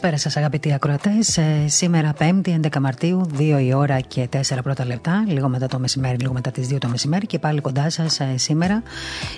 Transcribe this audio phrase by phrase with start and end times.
[0.00, 1.36] Καλησπέρα σας, αγαπητοί ακροατές.
[1.38, 5.78] Ε, σήμερα, 5η, 11 Μαρτίου, 2 η ώρα και 4 πρώτα λεπτά, λίγο μετά το
[5.78, 8.82] μεσημέρι, λίγο μετά τις 2 το μεσημέρι και πάλι κοντά σας ε, σήμερα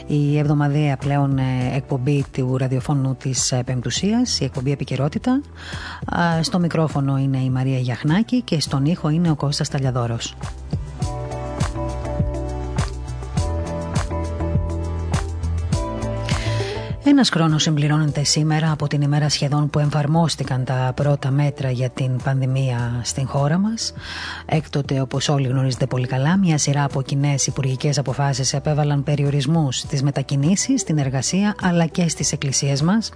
[0.07, 1.43] η εβδομαδιαία πλέον ε,
[1.77, 5.41] εκπομπή του ραδιοφώνου της ε, Πεμπτουσίας, η εκπομπή Επικαιρότητα.
[6.41, 10.35] Στο μικρόφωνο είναι η Μαρία Γιαχνάκη και στον ήχο είναι ο Κώστας Ταλιαδόρος.
[17.19, 22.17] Ένα χρόνος συμπληρώνεται σήμερα από την ημέρα σχεδόν που εμφαρμόστηκαν τα πρώτα μέτρα για την
[22.25, 23.93] πανδημία στην χώρα μας.
[24.47, 30.03] Έκτοτε, όπως όλοι γνωρίζετε πολύ καλά, μια σειρά από κοινές υπουργικές αποφάσεις επέβαλαν περιορισμούς στις
[30.03, 33.11] μετακινήσεις, στην εργασία αλλά και στις εκκλησίες μας.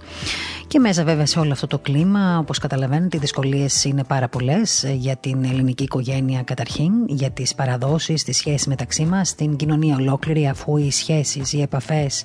[0.67, 4.85] Και μέσα βέβαια σε όλο αυτό το κλίμα, όπως καταλαβαίνετε, οι δυσκολίες είναι πάρα πολλές
[4.95, 10.47] για την ελληνική οικογένεια καταρχήν, για τις παραδόσεις, τις σχέσεις μεταξύ μας, την κοινωνία ολόκληρη,
[10.47, 12.21] αφού οι σχέσεις, οι επαφές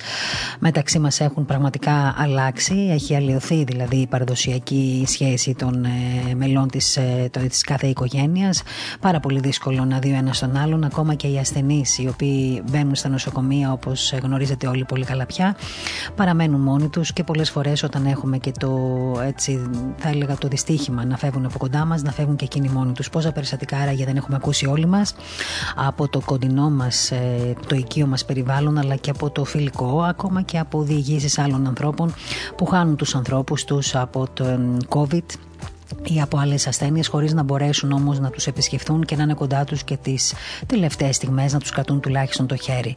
[0.58, 1.66] μεταξύ μας έχουν πραγματικά
[2.16, 2.88] αλλάξει.
[2.90, 8.62] Έχει αλλοιωθεί δηλαδή η παραδοσιακή σχέση των ε, μελών της, ε, της κάθε οικογένειας.
[9.00, 12.62] Πάρα πολύ δύσκολο να δει ο ένας τον άλλον, ακόμα και οι ασθενείς οι οποίοι
[12.70, 15.56] μπαίνουν στα νοσοκομεία όπως γνωρίζετε όλοι πολύ καλά πια,
[16.16, 18.70] παραμένουν μόνοι τους και πολλές φορές όταν έχουμε και το
[19.24, 22.92] έτσι θα έλεγα το δυστύχημα να φεύγουν από κοντά μας, να φεύγουν και εκείνοι μόνοι
[22.92, 23.10] τους.
[23.10, 25.14] Πόσα περιστατικά άραγε δεν έχουμε ακούσει όλοι μας
[25.76, 30.42] από το κοντινό μας, ε, το οικείο μας περιβάλλον αλλά και από το φιλικό, ακόμα
[30.42, 32.14] και από διηγήσεις άλλων ανθρώπων
[32.56, 34.44] που χάνουν τους ανθρώπους τους από το
[34.88, 35.24] COVID
[36.02, 39.64] ή από άλλες ασθένειες, χωρίς να μπορέσουν όμως να τους επισκεφθούν και να είναι κοντά
[39.64, 40.34] τους και τις
[40.66, 42.94] τελευταίες στιγμές να τους κρατούν τουλάχιστον το χέρι.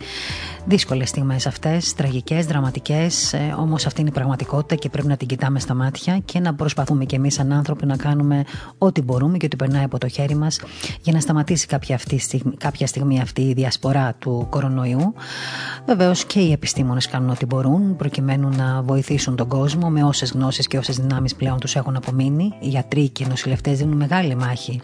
[0.65, 5.27] Δύσκολες στιγμές αυτές, τραγικές, δραματικές, ε, όμως αυτή είναι η πραγματικότητα και πρέπει να την
[5.27, 8.43] κοιτάμε στα μάτια και να προσπαθούμε κι εμείς, σαν άνθρωποι, να κάνουμε
[8.77, 10.59] ό,τι μπορούμε και ό,τι περνάει από το χέρι μας
[11.01, 12.21] για να σταματήσει κάποια, αυτή,
[12.57, 15.13] κάποια στιγμή αυτή η διασπορά του κορονοϊού.
[15.85, 20.67] Βεβαίως και οι επιστήμονες κάνουν ό,τι μπορούν προκειμένου να βοηθήσουν τον κόσμο με όσες γνώσεις
[20.67, 24.81] και όσες δυνάμεις πλέον τους έχουν απομείνει γιατροί και νοσηλευτές δίνουν μεγάλη μάχη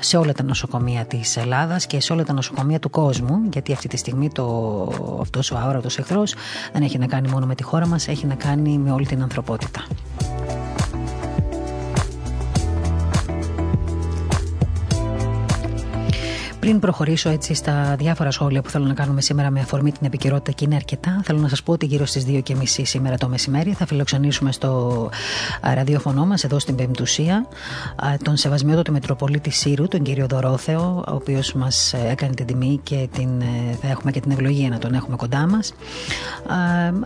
[0.00, 3.88] σε όλα τα νοσοκομεία της Ελλάδας και σε όλα τα νοσοκομεία του κόσμου, γιατί αυτή
[3.88, 6.34] τη στιγμή το, αυτός ο αόρατος εχθρός
[6.72, 9.22] δεν έχει να κάνει μόνο με τη χώρα μας, έχει να κάνει με όλη την
[9.22, 9.84] ανθρωπότητα.
[16.64, 20.52] Πριν προχωρήσω έτσι στα διάφορα σχόλια που θέλω να κάνουμε σήμερα με αφορμή την επικαιρότητα
[20.52, 23.86] και είναι αρκετά, θέλω να σας πω ότι γύρω στις 2.30 σήμερα το μεσημέρι θα
[23.86, 25.10] φιλοξενήσουμε στο
[25.74, 27.46] ραδιόφωνο μας εδώ στην Πεμπτουσία
[28.22, 32.80] τον Σεβασμιότο του Μητροπολίτη Σύρου, τον κύριο Δωρόθεο, ο οποίος μας ε, έκανε την τιμή
[32.82, 35.74] και την, ε, θα έχουμε και την ευλογία να τον έχουμε κοντά μας.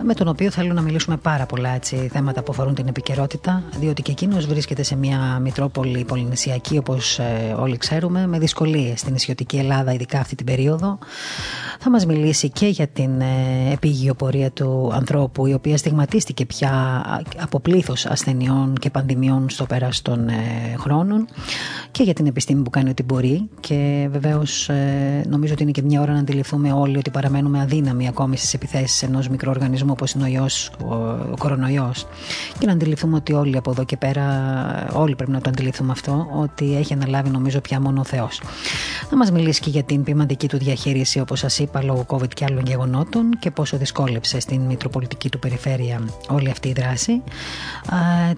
[0.05, 4.03] Με τον οποίο θέλω να μιλήσουμε πάρα πολλά έτσι, θέματα που αφορούν την επικαιρότητα, διότι
[4.03, 9.48] και εκείνος βρίσκεται σε μια Μητρόπολη πολυνησιακή, όπως ε, όλοι ξέρουμε, με δυσκολίες στην ισιωτική
[9.57, 10.99] η Ελλάδα, ειδικά αυτή την περίοδο.
[11.81, 17.03] Θα μας μιλήσει και για την ε, επίγειο πορεία του ανθρώπου, η οποία στιγματίστηκε πια
[17.39, 20.33] από πλήθος ασθενειών και πανδημιών στο πέρας των ε,
[20.79, 21.27] χρόνων
[21.91, 23.49] και για την επιστήμη που κάνει ό,τι μπορεί.
[23.61, 28.09] Και βεβαίως ε, νομίζω ότι είναι και μια ώρα να αντιληφθούμε όλοι ότι παραμένουμε αδύναμοι
[28.09, 30.95] ακόμη στις επιθέσεις ενός μικροοργανισμού όπως είναι ο ιός, ο,
[31.33, 32.07] ο κορονοϊός.
[32.59, 34.25] Και να αντιληφθούμε ότι όλοι από εδώ και πέρα,
[34.93, 38.41] όλοι πρέπει να το αντιληφθούμε αυτό, ότι έχει αναλάβει νομίζω πια μόνο ο Θεός.
[39.11, 42.44] Θα μας μιλήσει και για την ποιμαντική του διαχείριση, όπως σας είπα, λόγω COVID και
[42.49, 47.22] άλλων γεγονότων και πόσο δυσκόλεψε στην Μητροπολιτική του Περιφέρεια όλη αυτή η δράση.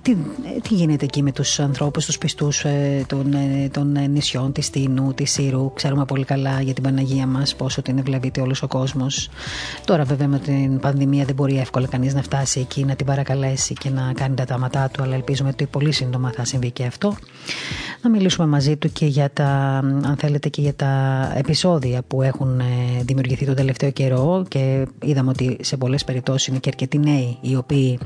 [0.02, 0.16] τι,
[0.62, 5.14] τι γίνεται εκεί με τους ανθρώπους, τους πιστούς ε, των, ε, των νησιών, της Τίνου,
[5.14, 9.28] της Σύρου; Ξέρουμε πολύ καλά για την Παναγία μας πόσο την ευλαβείται όλος ο κόσμος.
[9.84, 13.74] Τώρα, βέβαια, με την πανδημία δεν μπορεί εύκολα κανείς να φτάσει εκεί, να την παρακαλέσει
[13.74, 17.16] και να κάνει τα τάματά του, αλλά ελπίζουμε ότι πολύ σύντομα θα συμβεί και αυτό.
[18.02, 19.48] Να μιλήσουμε μαζί του και για τα,
[19.82, 20.89] αν θέλετε, και για τα
[21.34, 22.64] επεισόδια που έχουν ε,
[23.02, 27.56] δημιουργηθεί τον τελευταίο καιρό και είδαμε ότι σε πολλές περιπτώσεις είναι και αρκετοί νέοι οι
[27.56, 27.98] οποίοι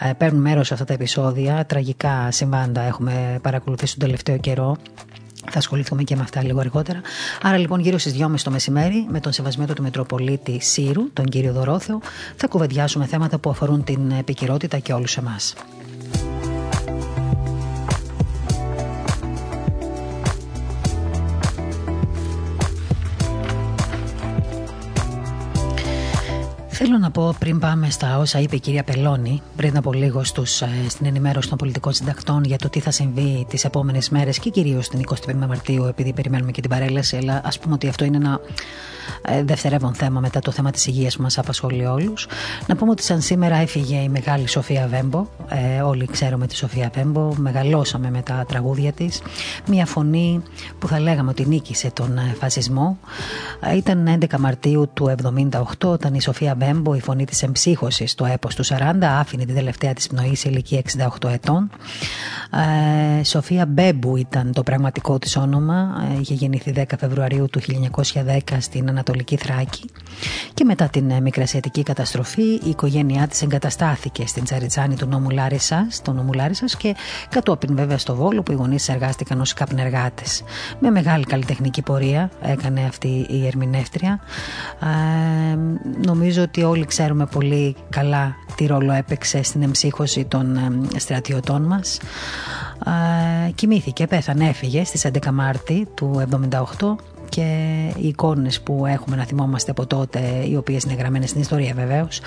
[0.00, 1.66] ε, παίρνουν μέρος σε αυτά τα επεισόδια.
[1.66, 4.76] Τραγικά συμβάντα έχουμε παρακολουθήσει τον τελευταίο καιρό
[5.50, 7.00] θα ασχοληθούμε και με αυτά λίγο αργότερα.
[7.42, 11.52] Άρα λοιπόν γύρω στις 2.30 το μεσημέρι με τον σεβασμένο του Μητροπολίτη Σύρου, τον κύριο
[11.52, 12.00] Δωρόθεο,
[12.36, 15.54] θα κουβεντιάσουμε θέματα που αφορούν την επικυρότητα και όλους εμάς.
[26.80, 30.62] Θέλω να πω πριν πάμε στα όσα είπε η κυρία Πελώνη πριν από λίγος στους,
[30.62, 34.50] ε, στην ενημέρωση των πολιτικών συντακτών για το τι θα συμβεί τις επόμενες μέρες και
[34.50, 37.16] κυρίως την 25η Μαρτίου, επειδή περιμένουμε και την παρέλαση.
[37.16, 38.52] Αλλά ας πούμε ότι αυτό είναι ένα ε,
[39.44, 42.26] δευτερεύον θέμα μετά το θέμα της υγείας που μας απασχολεί όλους.
[42.66, 45.26] Να πούμε ότι σαν σήμερα έφυγε η μεγάλη Σοφία Βέμπο.
[45.48, 47.34] Ε, όλοι ξέρουμε τη Σοφία Βέμπο.
[47.36, 49.22] Μεγαλώσαμε με τα τραγούδια της.
[49.66, 50.42] Μια φωνή
[50.78, 52.98] που θα λέγαμε ότι νίκησε τον ε, φασισμό.
[53.60, 55.14] Ε, ήταν 11 Μαρτίου του
[55.50, 59.54] 1978 όταν η Σοφία Βέμπο, η φωνή της εμψύχωσης στο έπος του 40, άφηνε την
[59.54, 60.82] τελευταία της πνοής σε ηλικία
[61.20, 61.70] 68 ετών.
[63.20, 66.06] Ε, Σοφία Μπέμπου ήταν το πραγματικό της όνομα.
[66.16, 69.90] Ε, είχε γεννηθεί 10 Φεβρουαρίου του 1910 στην Ανατολική Θράκη
[70.54, 76.02] και μετά την ε, μικρασιατική καταστροφή η οικογένειά της εγκαταστάθηκε στην Τσαριτσάνη του νόμου Λάρισας,
[76.02, 76.94] του νόμου Λάρισας και
[77.28, 80.42] κατόπιν βέβαια στο Βόλο που οι γονείς εργάστηκαν ως καπνεργάτες.
[80.80, 84.20] Με μεγάλη καλλιτεχνική πορεία έκανε αυτή η ερμηνεύτρια.
[84.80, 85.56] Ε,
[86.06, 92.00] νομίζω ότι όλοι ξέρουμε πολύ καλά τι ρόλο έπαιξε στην εμψύχωση των ε, στρατιωτών μας.
[93.46, 96.26] Ε, κοιμήθηκε, πέθανε, έφυγε στις 11 Μάρτη του
[96.78, 97.42] 1978 και
[97.96, 102.20] οι εικόνες που έχουμε να θυμόμαστε από τότε οι οποίες είναι γραμμένες στην ιστορία βεβαίως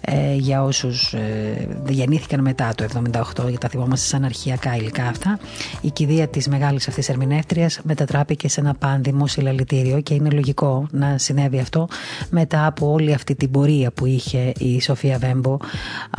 [0.00, 5.38] ε, για όσους ε, γεννήθηκαν μετά το 1978 γιατί τα θυμόμαστε σαν αρχιακά υλικά αυτά.
[5.80, 11.18] Η κηδεία της μεγάλης αυτής ερμηνεύτριας μετατράπηκε σε ένα πάνδημο συλλαλητήριο και είναι λογικό να
[11.18, 11.88] συνέβη αυτό
[12.30, 15.56] μετά από όλη αυτή την πορεία που είχε η Σοφία Βέμπο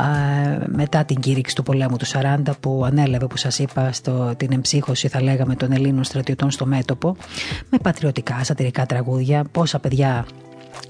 [0.00, 4.52] ε, μετά την κήρυξη του πολέμου του 40 που ανέλαβε που σας είπα στο, την
[4.52, 7.16] εμψύχωση θα λέγαμε των Ελλήνων στρατιωτών στο μέτωπο
[7.70, 10.26] με πατριωτικά σατυρικά τραγούδια, πόσα παιδιά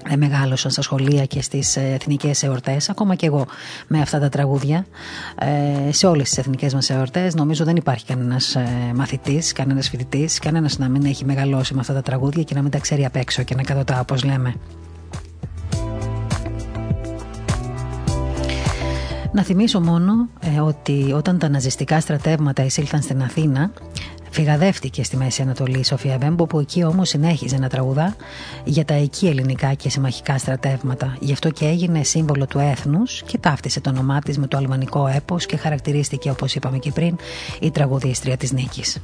[0.09, 2.89] ε, μεγάλωσαν στα σχολεία και στις ε, εθνικές εορτές.
[2.89, 3.45] Ακόμα και εγώ
[3.87, 4.85] με αυτά τα τραγούδια.
[5.87, 7.35] Ε, σε όλες τις εθνικές μας εορτές.
[7.35, 8.57] Νομίζω δεν υπάρχει κανένας
[8.95, 12.71] μαθητής κανένας φοιτητής, κανένας να μην έχει μεγαλώσει με αυτά τα τραγούδια και να μην
[12.71, 14.55] τα ξέρει απ' έξω και να κατωτά όπως λέμε.
[19.31, 20.29] Να θυμίσω μόνο
[20.61, 23.71] ότι όταν τα ναζιστικά στρατεύματα εισήλθαν στην Αθήνα
[24.35, 28.15] Φυγαδεύτηκε στη Μέση Ανατολή η Σοφία Βέμπο, που εκεί όμως συνέχιζε να τραγουδά
[28.63, 31.17] για τα εκεί ελληνικά και συμμαχικά στρατεύματα.
[31.19, 35.07] Γι' αυτό και έγινε σύμβολο του έθνους και ταύτισε το όνομά της με το αλμανικό
[35.07, 37.17] έπος και χαρακτηρίστηκε, όπως είπαμε και πριν,
[37.59, 38.97] η τραγουδίστρια της νίκης.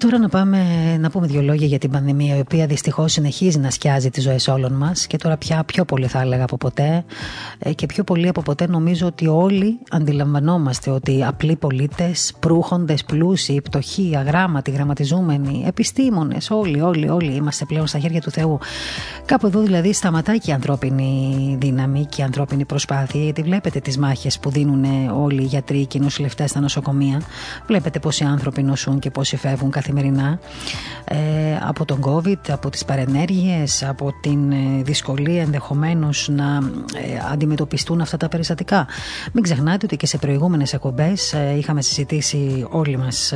[0.00, 0.58] Τώρα να πάμε
[0.98, 4.48] να πούμε δύο λόγια για την πανδημία, η οποία δυστυχώς συνεχίζει να σκιάζει τις ζωές
[4.48, 7.04] όλων μας και τώρα πια πιο πολύ θα έλεγα από ποτέ.
[7.58, 13.60] Ε, και πιο πολύ από ποτέ νομίζω ότι όλοι αντιλαμβανόμαστε ότι απλοί πολίτες, προύχοντες, πλούσιοι,
[13.60, 18.58] πτωχοί, αγράμματοι, γραμματιζούμενοι, επιστήμονες, όλοι, όλοι, όλοι είμαστε πλέον στα χέρια του Θεού.
[19.24, 23.98] Κάπου εδώ δηλαδή σταματάει και η ανθρώπινη δύναμη και η ανθρώπινη προσπάθεια, γιατί βλέπετε τις
[23.98, 24.84] μάχες που δίνουν
[25.22, 27.22] όλοι οι γιατροί και οι νοσηλευτές στα νοσοκομεία.
[27.66, 30.38] Βλέπετε πόσοι άνθρωποι νοσούν και πόσοι φεύγουν καθημερινά
[31.04, 31.16] ε,
[31.62, 38.16] από τον COVID, από τις παρενέργειες, από την ε, δυσκολία ενδεχομένως να ε, αντιμετωπιστούν αυτά
[38.16, 38.86] τα περιστατικά.
[39.32, 43.32] Μην ξεχνάτε ότι και σε προηγούμενες εκπομπές ε, είχαμε συζητήσει όλοι μας,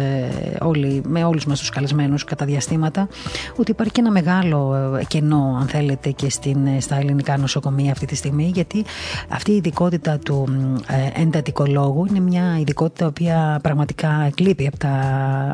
[0.61, 3.09] όλοι, με όλους μας τους καλεσμένους κατά διαστήματα
[3.57, 4.75] ότι υπάρχει και ένα μεγάλο
[5.09, 8.85] κενό αν θέλετε και στην, στα ελληνικά νοσοκομεία αυτή τη στιγμή γιατί
[9.29, 10.49] αυτή η ειδικότητα του
[11.15, 14.95] εντατικολόγου είναι μια ειδικότητα η οποία πραγματικά κλείπει από τα,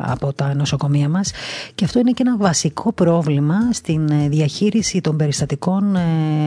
[0.05, 1.31] από τα νοσοκομεία νοσοκομεία μας
[1.75, 5.99] και αυτό είναι και ένα βασικό πρόβλημα στην ε, διαχείριση των περιστατικών ε,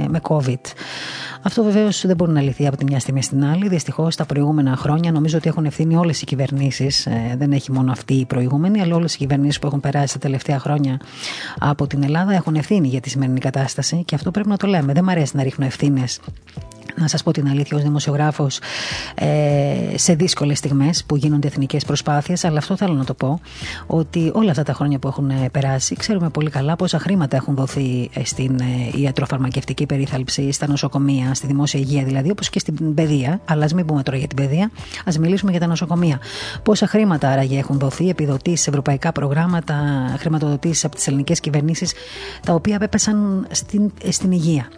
[0.09, 0.61] με COVID.
[1.43, 3.69] Αυτό βεβαίως δεν μπορεί να λυθεί από τη μια στιγμή στην άλλη.
[3.69, 7.07] Δυστυχώς τα προηγούμενα χρόνια νομίζω ότι έχουν ευθύνει όλες οι κυβερνήσεις.
[7.07, 10.19] Ε, δεν έχει μόνο αυτή η προηγούμενη, αλλά όλες οι κυβερνήσεις που έχουν περάσει τα
[10.19, 11.01] τελευταία χρόνια
[11.59, 14.93] από την Ελλάδα έχουν ευθύνη για τη σημερινή κατάσταση και αυτό πρέπει να το λέμε.
[14.93, 16.21] Δεν μου αρέσει να ρίχνω ευθύνες
[16.97, 18.61] να σας πω την αλήθεια ως δημοσιογράφος
[19.15, 19.27] ε,
[19.95, 23.41] σε δύσκολες στιγμές που γίνονται εθνικές προσπάθειες αλλά αυτό θέλω να το πω
[23.87, 27.55] ότι όλα αυτά τα χρόνια που έχουν ε, περάσει ξέρουμε πολύ καλά πόσα χρήματα έχουν
[27.55, 32.95] δοθεί ε, στην ε, ιατροφαρμακευτική περίθαλψη, στα νοσοκομεία, στη δημόσια υγεία δηλαδή όπως και στην
[32.95, 33.41] παιδεία.
[33.45, 34.71] Αλλά ας μην πούμε τώρα για την παιδεία
[35.05, 36.21] ας μιλήσουμε για τα νοσοκομεία.
[36.63, 39.75] Πόσα χρήματα άραγε έχουν δοθεί επιδοτήσεις, ευρωπαϊκά προγράμματα
[40.19, 41.93] χρηματοδοτήσεις από τις ελληνικές κυβερνήσεις
[42.47, 44.69] τα οποία έπεσαν στην, στην υγεία.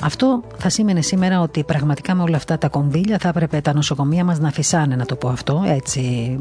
[0.00, 4.24] Αυτό θα σήμαινε σήμερα ότι πραγματικά με όλα αυτά τα κονδύλια θα έπρεπε τα νοσοκομεία
[4.24, 6.00] μας να φυσάνε, να το πω αυτό έτσι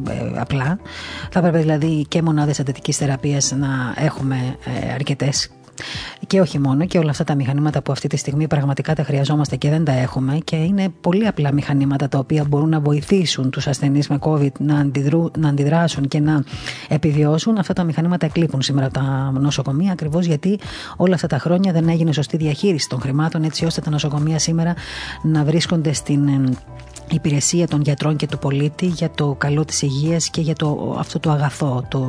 [0.09, 0.79] ε, απλά.
[1.31, 4.55] Θα έπρεπε δηλαδή και μονάδες εντατική θεραπείας να έχουμε
[4.87, 5.49] ε, αρκετές
[6.27, 9.55] Και όχι μόνο, και όλα αυτά τα μηχανήματα που αυτή τη στιγμή πραγματικά τα χρειαζόμαστε
[9.55, 10.37] και δεν τα έχουμε.
[10.43, 14.79] Και είναι πολύ απλά μηχανήματα τα οποία μπορούν να βοηθήσουν τους ασθενείς με COVID να,
[14.79, 16.43] αντιδρού, να αντιδράσουν και να
[16.87, 17.57] επιβιώσουν.
[17.57, 20.59] Αυτά τα μηχανήματα εκλείπουν σήμερα από τα νοσοκομεία ακριβώς γιατί
[20.97, 24.73] όλα αυτά τα χρόνια δεν έγινε σωστή διαχείριση των χρημάτων έτσι ώστε τα νοσοκομεία σήμερα
[25.21, 26.55] να βρίσκονται στην
[27.09, 31.19] υπηρεσία των γιατρών και του πολίτη για το καλό της υγείας και για το, αυτό
[31.19, 32.07] το αγαθό, το,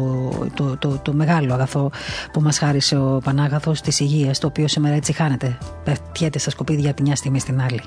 [0.54, 1.90] το, το, το μεγάλο αγαθό
[2.32, 3.20] που μας χάρισε ο
[3.56, 7.40] Πανάγαθος της υγείας, το οποίο σήμερα έτσι χάνεται, πέφτει στα σκουπίδια από τη μια στιγμή
[7.40, 7.80] στην άλλη.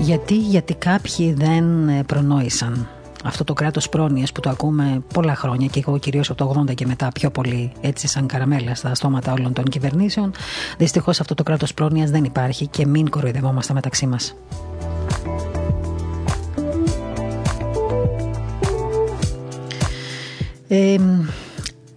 [0.00, 1.64] Γιατί, γιατί κάποιοι δεν
[2.06, 2.88] προνόησαν
[3.24, 6.74] αυτό το κράτος πρόνοιας που το ακούμε πολλά χρόνια και εγώ κυρίως από το 80
[6.74, 10.32] και μετά πιο πολύ έτσι σαν καραμέλα στα στόματα όλων των κυβερνήσεων.
[10.78, 14.34] Δυστυχώς αυτό το κράτος πρόνοιας δεν υπάρχει και μην κοροϊδευόμαστε μεταξύ μας.
[20.68, 20.96] Ε,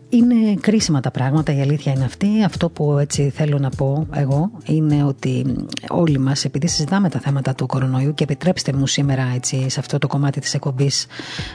[0.09, 2.43] είναι κρίσιμα τα πράγματα, η αλήθεια είναι αυτή.
[2.45, 5.55] Αυτό που έτσι θέλω να πω εγώ είναι ότι
[5.89, 9.97] όλοι μας, επειδή συζητάμε τα θέματα του κορονοϊού και επιτρέψτε μου σήμερα έτσι, σε αυτό
[9.97, 11.07] το κομμάτι της εκπομπής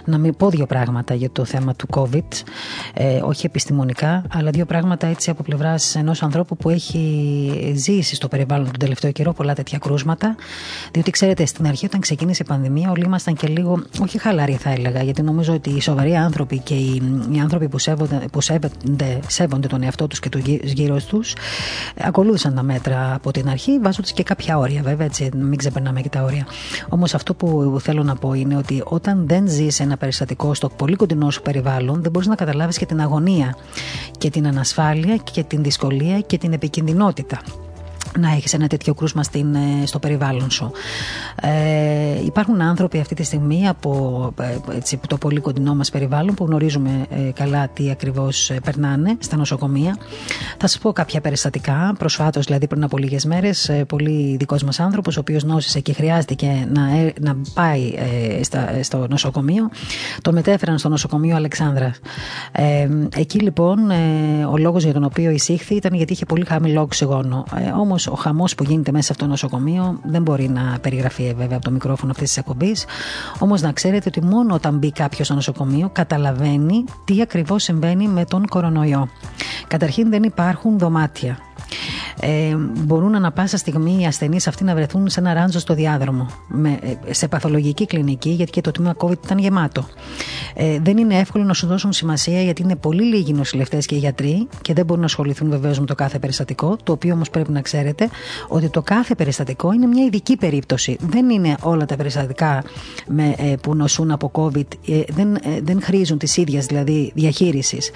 [0.04, 2.42] να μην πω δύο πράγματα για το θέμα του COVID,
[2.94, 8.28] ε, όχι επιστημονικά, αλλά δύο πράγματα έτσι από πλευράς ενός ανθρώπου που έχει ζήσει στο
[8.28, 10.34] περιβάλλον τον τελευταίο καιρό πολλά τέτοια κρούσματα.
[10.92, 14.70] Διότι ξέρετε, στην αρχή όταν ξεκίνησε η πανδημία, όλοι ήμασταν και λίγο, όχι χαλαροί θα
[14.70, 19.20] έλεγα, γιατί νομίζω ότι οι σοβαροί άνθρωποι και οι, οι άνθρωποι που σέβονται, που σέβονται,
[19.26, 21.34] σέβονται τον εαυτό τους και τους γύρω τους,
[21.98, 26.08] ακολούθησαν τα μέτρα από την αρχή, βάζοντας και κάποια όρια, βέβαια, έτσι, μην ξεπερνάμε και
[26.08, 26.46] τα όρια.
[26.88, 30.96] Όμως αυτό που θέλω να πω είναι ότι όταν δεν ζεις ένα περιστατικό στο πολύ
[30.96, 33.56] κοντινό σου περιβάλλον, δεν μπορείς να καταλάβεις και την αγωνία
[34.18, 37.40] και την ανασφάλεια και την δυσκολία και την επικινδυνότητα
[38.18, 40.70] να έχεις ένα τέτοιο κρούσμα στην, ε, στο περιβάλλον σου.
[41.42, 46.44] Ε, υπάρχουν άνθρωποι αυτή τη στιγμή από ε, έτσι, το πολύ κοντινό μας περιβάλλον που
[46.44, 49.96] γνωρίζουμε ε, καλά τι ακριβώς περνάνε στα νοσοκομεία.
[50.58, 51.94] Θα σας πω κάποια περιστατικά.
[51.98, 56.68] Προσφάτως, δηλαδή πριν από λίγες μέρες, πολύ δικός μας άνθρωπος, ο οποίος νόσησε και χρειάστηκε
[56.72, 56.82] να,
[57.20, 57.92] να πάει
[58.40, 59.70] στα, στο νοσοκομείο,
[60.22, 61.94] το μετέφεραν στο νοσοκομείο Αλεξάνδρα.
[63.16, 63.78] εκεί λοιπόν
[64.52, 67.44] ο λόγος για τον οποίο εισήχθη ήταν γιατί είχε πολύ χαμηλό οξυγόνο.
[67.80, 71.34] Όμως ο χαμός που γίνεται μέσα σε αυτό το νοσοκομείο δεν μπορεί να περιγραφεί ε,
[71.34, 72.84] βέβαια από το μικρόφωνο αυτής της εκπομπής.
[73.38, 78.24] Όμως να ξέρετε ότι μόνο όταν μπει κάποιος στο νοσοκομείο καταλαβαίνει τι ακριβώς συμβαίνει με
[78.24, 79.08] τον κορονοϊό.
[79.66, 81.38] Καταρχήν δεν υπάρχουν δωμάτια
[82.20, 86.26] ε, μπορούν ανα πάσα στιγμή οι ασθενείς αυτοί να βρεθούν σε ένα ράντζο στο διάδρομο,
[86.48, 89.86] με, ε, σε παθολογική κλινική, γιατί και το τμήμα COVID ήταν γεμάτο.
[90.54, 94.48] Ε, δεν είναι εύκολο να σου δώσουν σημασία, γιατί είναι πολύ λίγοι νοσηλευτές και γιατροί
[94.62, 96.76] και δεν μπορούν να ασχοληθούν βεβαίως με το κάθε περιστατικό.
[96.82, 98.08] Το οποίο όμως πρέπει να ξέρετε
[98.48, 100.96] ότι το κάθε περιστατικό είναι μια ειδική περίπτωση.
[101.00, 102.64] Δεν είναι όλα τα περιστατικά
[103.06, 107.90] με, ε, που νοσούν από COVID, ε, δεν, δεν χρήζουν της ίδιας δηλαδή διαχείρισης.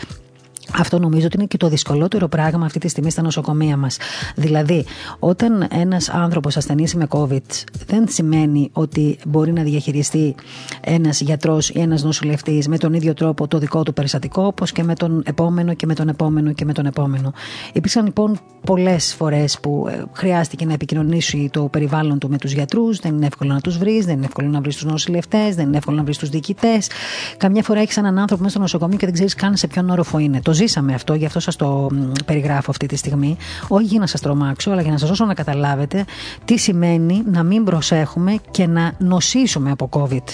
[0.74, 3.98] Αυτό νομίζω ότι είναι και το δυσκολότερο πράγμα αυτή τη στιγμή στα νοσοκομεία μας.
[4.34, 4.84] Δηλαδή,
[5.18, 10.34] όταν ένας άνθρωπος ασθενήσει με COVID, δεν σημαίνει ότι μπορεί να διαχειριστεί
[10.80, 14.82] ένας γιατρός ή ένας νοσηλευτής με τον ίδιο τρόπο το δικό του περιστατικό, όπως και
[14.82, 17.32] με τον επόμενο και με τον επόμενο και με τον επόμενο.
[17.72, 22.98] Υπήρξαν λοιπόν πολλές φορές που ε, χρειάστηκε να επικοινωνήσει το περιβάλλον του με τους γιατρούς.
[22.98, 25.76] Δεν είναι εύκολο να τους βρεις, δεν είναι εύκολο να βρεις τους νοσηλευτές, δεν είναι
[25.76, 26.88] εύκολο να βρεις τους διοικητές.
[27.36, 30.18] Καμιά φορά έχεις έναν άνθρωπο μέσα στο νοσοκομείο και δεν ξέρεις καν σε ποιον όροφο
[30.18, 30.40] είναι.
[30.40, 31.88] Το ζήσαμε αυτό, γι' αυτό σας το
[32.24, 33.36] περιγράφω αυτή τη στιγμή.
[33.68, 36.04] Όχι για να σας τρομάξω, αλλά για να σας δώσω να καταλάβετε
[36.44, 40.24] τι σημαίνει να μην προσέχουμε και να νοσήσουμε από COVID.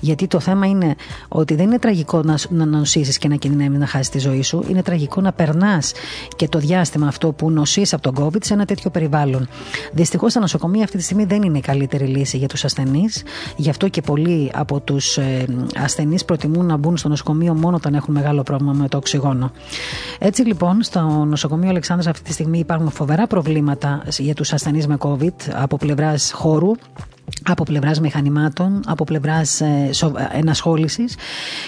[0.00, 0.94] Γιατί το θέμα είναι
[1.28, 4.64] ότι δεν είναι τραγικό να, να νοσήσεις και να κινδυνεύεις να χάσεις τη ζωή σου.
[4.68, 5.92] Είναι τραγικό να περνάς
[6.36, 9.48] και το διάστημα αυτό που νοσείς από τον COVID σε ένα τέτοιο περιβάλλον.
[9.92, 13.22] Δυστυχώς τα νοσοκομεία αυτή τη στιγμή δεν είναι η καλύτερη λύση για τους ασθενείς.
[13.56, 15.44] Γι' αυτό και πολλοί από τους ε,
[15.76, 19.50] ασθενείς προτιμούν να μπουν στο νοσοκομείο μόνο όταν έχουν μεγάλο πρόβλημα με το οξυγόνο.
[20.18, 24.96] Έτσι λοιπόν, στο νοσοκομείο Αλεξάνδρας αυτή τη στιγμή υπάρχουν φοβερά προβλήματα για τους ασθενείς με
[24.98, 26.70] COVID από πλευράς χώρου
[27.44, 29.90] από πλευράς μηχανημάτων, από πλευράς ε,
[30.32, 31.16] ενασχόλησης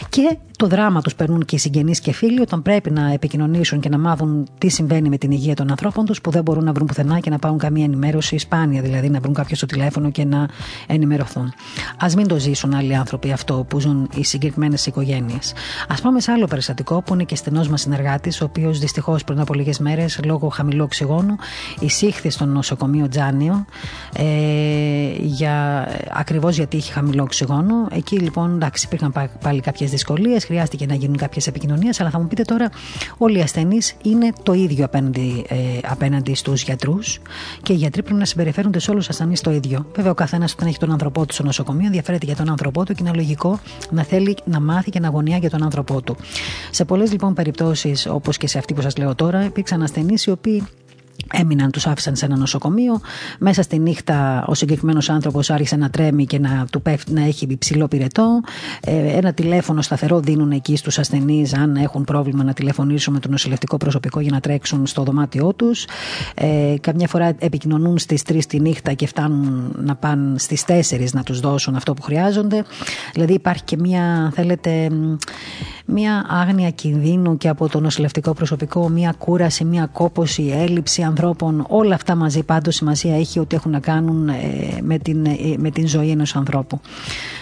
[0.09, 3.89] και το δράμα τους περνούν και οι συγγενείς και φίλοι όταν πρέπει να επικοινωνήσουν και
[3.89, 6.87] να μάθουν τι συμβαίνει με την υγεία των ανθρώπων τους που δεν μπορούν να βρουν
[6.87, 10.49] πουθενά και να πάρουν καμία ενημέρωση, σπάνια δηλαδή να βρουν κάποιο στο τηλέφωνο και να
[10.87, 11.53] ενημερωθούν.
[11.99, 15.53] Ας μην το ζήσουν άλλοι άνθρωποι αυτό που ζουν οι συγκεκριμένες οικογένειες.
[15.89, 19.41] Α πάμε σε άλλο περιστατικό που είναι και στενός μας συνεργάτης, ο οποίος δυστυχώς πριν
[19.41, 21.37] από λίγες μέρες λόγω χαμηλού οξυγόνου
[21.81, 23.65] εισήχθη στο νοσοκομείο Τζάνιο
[24.17, 24.25] ε,
[25.21, 27.75] για για, ακριβώς γιατί είχε χαμηλό οξυγόνο.
[27.91, 32.27] Εκεί λοιπόν εντάξει, υπήρχαν πάλι κάποιες δυσκολίες, χρειάστηκε να γίνουν κάποιες επικοινωνίες, αλλά θα μου
[32.27, 32.71] πείτε τώρα,
[33.19, 35.57] όλοι οι ασθενείς είναι το ίδιο απέναντι, ε,
[35.89, 37.21] απέναντι στους γιατρούς
[37.63, 39.87] και οι γιατροί πρέπει να συμπεριφέρονται σε όλους τους ασθενείς το ίδιο.
[39.95, 42.95] Βέβαια, ο καθένας όταν έχει τον άνθρωπό του στο νοσοκομείο ενδιαφέρεται για τον άνθρωπό του
[42.95, 46.17] και είναι λογικό να θέλει να μάθει και να αγωνιά για τον άνθρωπό του.
[46.71, 50.31] Σε πολλές λοιπόν περιπτώσεις, όπως και σε αυτή που σας λέω τώρα, υπήρξαν ασθενείς οι
[50.31, 50.67] οποίοι
[51.33, 53.01] Έμειναν, τους άφησαν σε ένα νοσοκομείο.
[53.39, 57.47] Μέσα στη νύχτα ο συγκεκριμένος άνθρωπος άρχισε να τρέμει και να, του πέφτει, να έχει
[57.51, 58.41] υψηλό πυρετό.
[58.85, 63.29] Ε, ένα τηλέφωνο σταθερό δίνουν εκεί στους ασθενείς, αν έχουν πρόβλημα, να τηλεφωνήσουν με το
[63.29, 65.85] νοσηλευτικό προσωπικό για να τρέξουν στο δωμάτιό τους.
[66.35, 71.23] Ε, καμιά φορά επικοινωνούν στις 3 τη νύχτα και φτάνουν να πάνε στις 4 να
[71.23, 72.65] τους δώσουν αυτό που χρειάζονται.
[73.13, 74.89] Δηλαδή υπάρχει και μια, θέλετε,
[75.87, 81.65] μια άγνοια κινδύνου και από το νοσηλευτικό προσωπικό, μια κούραση, μια κόποση, έλλειψη ανθρώπων.
[81.69, 84.35] Όλα αυτά μαζί πάντως σημασία έχει ότι έχουν να κάνουν ε,
[84.83, 86.81] με την, ε, με την ζωή ενός ανθρώπου.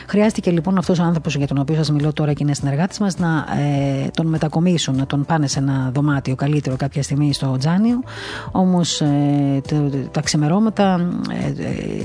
[0.07, 3.19] Χρειάστηκε λοιπόν αυτός ο άνθρωπος για τον οποίο σας μιλώ τώρα και είναι συνεργάτης μας
[3.19, 8.03] να ε, τον μετακομίσουν, να τον πάνε σε ένα δωμάτιο καλύτερο κάποια στιγμή στο Τζάνιο.
[8.53, 9.03] Όμως
[10.11, 11.09] τα ξημερώματα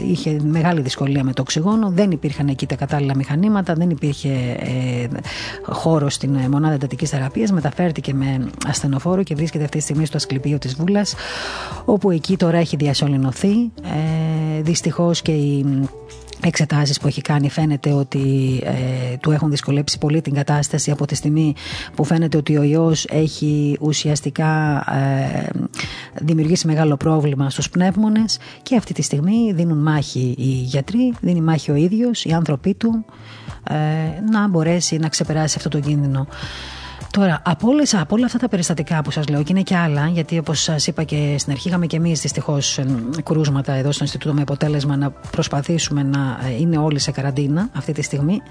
[0.08, 4.58] είχε μεγάλη δυσκολία με το οξυγόνο, δεν υπήρχαν εκεί τα κατάλληλα μηχανήματα, δεν υπήρχε
[5.62, 7.52] χώρο στην μονάδα εντατικής θεραπείας.
[7.52, 11.16] Μεταφέρθηκε με ασθενοφόρο και βρίσκεται αυτή τη στιγμή στο Ασκληπείο της Βούλας,
[11.86, 13.72] όπου εκεί τώρα έχει διασωληνωθεί.
[13.84, 15.66] Ε, Δυστυχώς και οι
[16.42, 21.16] εξετάσεις που έχει κάνει φαίνεται ότι ε, του έχουν δυσκολέψει πολύ την κατάσταση από τη
[21.16, 21.56] στιγμή
[21.96, 25.50] που φαίνεται ότι ο ιός έχει ουσιαστικά ε,
[26.22, 31.72] δημιουργήσει μεγάλο πρόβλημα στους πνεύμονες και αυτή τη στιγμή δίνουν μάχη οι γιατροί, δίνει μάχη
[31.72, 33.06] ο ίδιος, οι άνθρωποι του
[33.70, 33.76] ε,
[34.32, 36.28] να μπορέσει να ξεπεράσει αυτό το κίνδυνο.
[37.16, 40.08] Τώρα, από, όλες, από όλα αυτά τα περιστατικά που σας λέω, και είναι και άλλα,
[40.08, 42.80] γιατί όπως σας είπα και στην αρχή, είχαμε και εμείς δυστυχώς
[43.24, 47.92] κρούσματα εδώ στο Ινστιτούτο με αποτέλεσμα να προσπαθήσουμε να ε, είναι όλοι σε καραντίνα αυτή
[47.92, 48.42] τη στιγμή.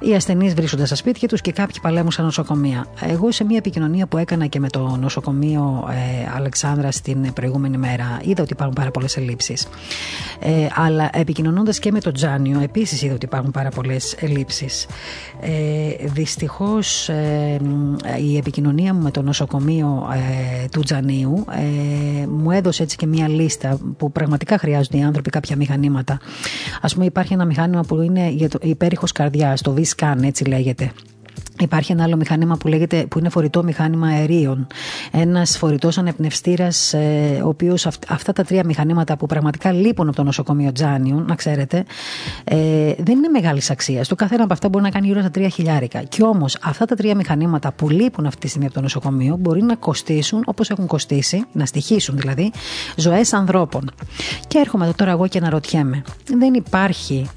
[0.00, 2.86] Οι ασθενείς βρίσκονται στα σπίτια τους και κάποιοι παλέμουν στα νοσοκομεία.
[3.00, 8.20] Εγώ σε μια επικοινωνία που έκανα και με το νοσοκομείο ε, Αλεξάνδρα την προηγούμενη μέρα,
[8.22, 9.68] είδα ότι υπάρχουν πάρα πολλές ελλείψεις.
[10.40, 14.86] Ε, αλλά επικοινωνώντας και με το Τζάνιο, επίσης είδα ότι υπάρχουν πάρα πολλές ελλείψεις.
[15.40, 17.60] Ε, Δυστυχώς ε,
[18.22, 20.08] η επικοινωνία μου με το νοσοκομείο
[20.62, 21.44] ε, του Τζανίου
[22.22, 26.18] ε, μου έδωσε έτσι και μια λίστα που πραγματικά χρειάζονται οι άνθρωποι κάποια μηχανήματα.
[26.80, 30.92] Α πούμε, υπάρχει ένα μηχάνημα που είναι για το υπέρηχος καρδιάς, το V-Scan, έτσι λέγεται.
[31.60, 34.66] Υπάρχει ένα άλλο μηχάνημα που, λέγεται, που είναι φορητό μηχάνημα αερίων.
[35.12, 40.22] Ένας φορητός ανεπνευστήρας, ε, ο οποίος αυτά τα τρία μηχανήματα που πραγματικά λείπουν από το
[40.22, 41.84] νοσοκομείο Τζάνιου, να ξέρετε,
[42.44, 42.56] ε,
[42.98, 44.08] δεν είναι μεγάλης αξίας.
[44.08, 46.02] Το καθένα από αυτά μπορεί να κάνει γύρω στα τρία χιλιάρικα.
[46.02, 49.62] Κι όμως αυτά τα τρία μηχανήματα που λείπουν αυτή τη στιγμή από το νοσοκομείο μπορεί
[49.62, 52.52] να κοστίσουν όπως έχουν κοστίσει, να στοιχήσουν δηλαδή,
[52.96, 53.90] ζωές ανθρώπων.
[54.48, 56.02] Και έρχομαι τώρα εγώ και αναρωτιέμαι,
[56.38, 57.28] δεν υπάρχει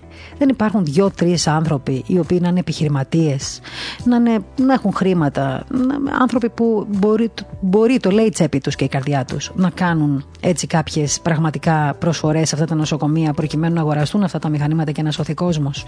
[0.42, 3.60] δεν υπάρχουν δύο-τρει άνθρωποι οι οποίοι να είναι επιχειρηματίες,
[4.04, 4.20] να,
[4.66, 8.88] να έχουν χρήματα, να, άνθρωποι που μπορεί, μπορεί, το λέει η τσέπη τους και η
[8.88, 14.24] καρδιά τους, να κάνουν έτσι κάποιες πραγματικά προσφορές σε αυτά τα νοσοκομεία προκειμένου να αγοραστούν
[14.24, 15.84] αυτά τα μηχανήματα και να σωθεί κόσμος.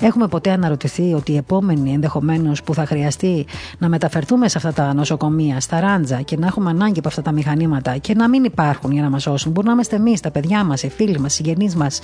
[0.00, 3.46] Έχουμε ποτέ αναρωτηθεί ότι οι επόμενοι ενδεχομένως που θα χρειαστεί
[3.78, 7.32] να μεταφερθούμε σε αυτά τα νοσοκομεία, στα ράντζα και να έχουμε ανάγκη από αυτά τα
[7.32, 10.64] μηχανήματα και να μην υπάρχουν για να μας σώσουν, μπορεί να είμαστε εμείς, τα παιδιά
[10.64, 12.00] μας, οι φίλοι μας, οι συγγενείς μας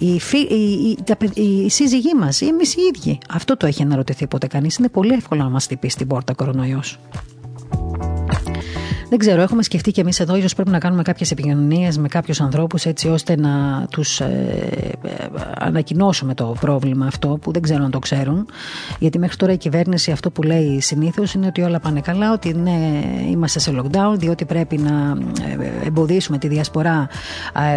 [0.00, 0.96] οι, φι, οι,
[1.34, 3.18] οι, οι σύζυγοί μας ή εμείς οι ίδιοι.
[3.30, 4.76] Αυτό το έχει αναρωτηθεί ποτέ κανείς.
[4.76, 6.98] Είναι πολύ εύκολο να μας χτυπήσει την πόρτα κορονοϊός.
[9.10, 12.40] Δεν ξέρω, έχουμε σκεφτεί και εμείς εδώ, ίσως πρέπει να κάνουμε κάποιες επικοινωνίες με κάποιους
[12.40, 15.26] ανθρώπους έτσι ώστε να τους ε, ε,
[15.58, 18.46] ανακοινώσουμε το πρόβλημα αυτό που δεν ξέρω αν το ξέρουν.
[18.98, 22.54] Γιατί μέχρι τώρα η κυβέρνηση αυτό που λέει συνήθως είναι ότι όλα πάνε καλά, ότι
[22.54, 25.16] ναι, είμαστε σε lockdown, διότι πρέπει να
[25.60, 27.08] ε, εμποδίσουμε τη διασπορά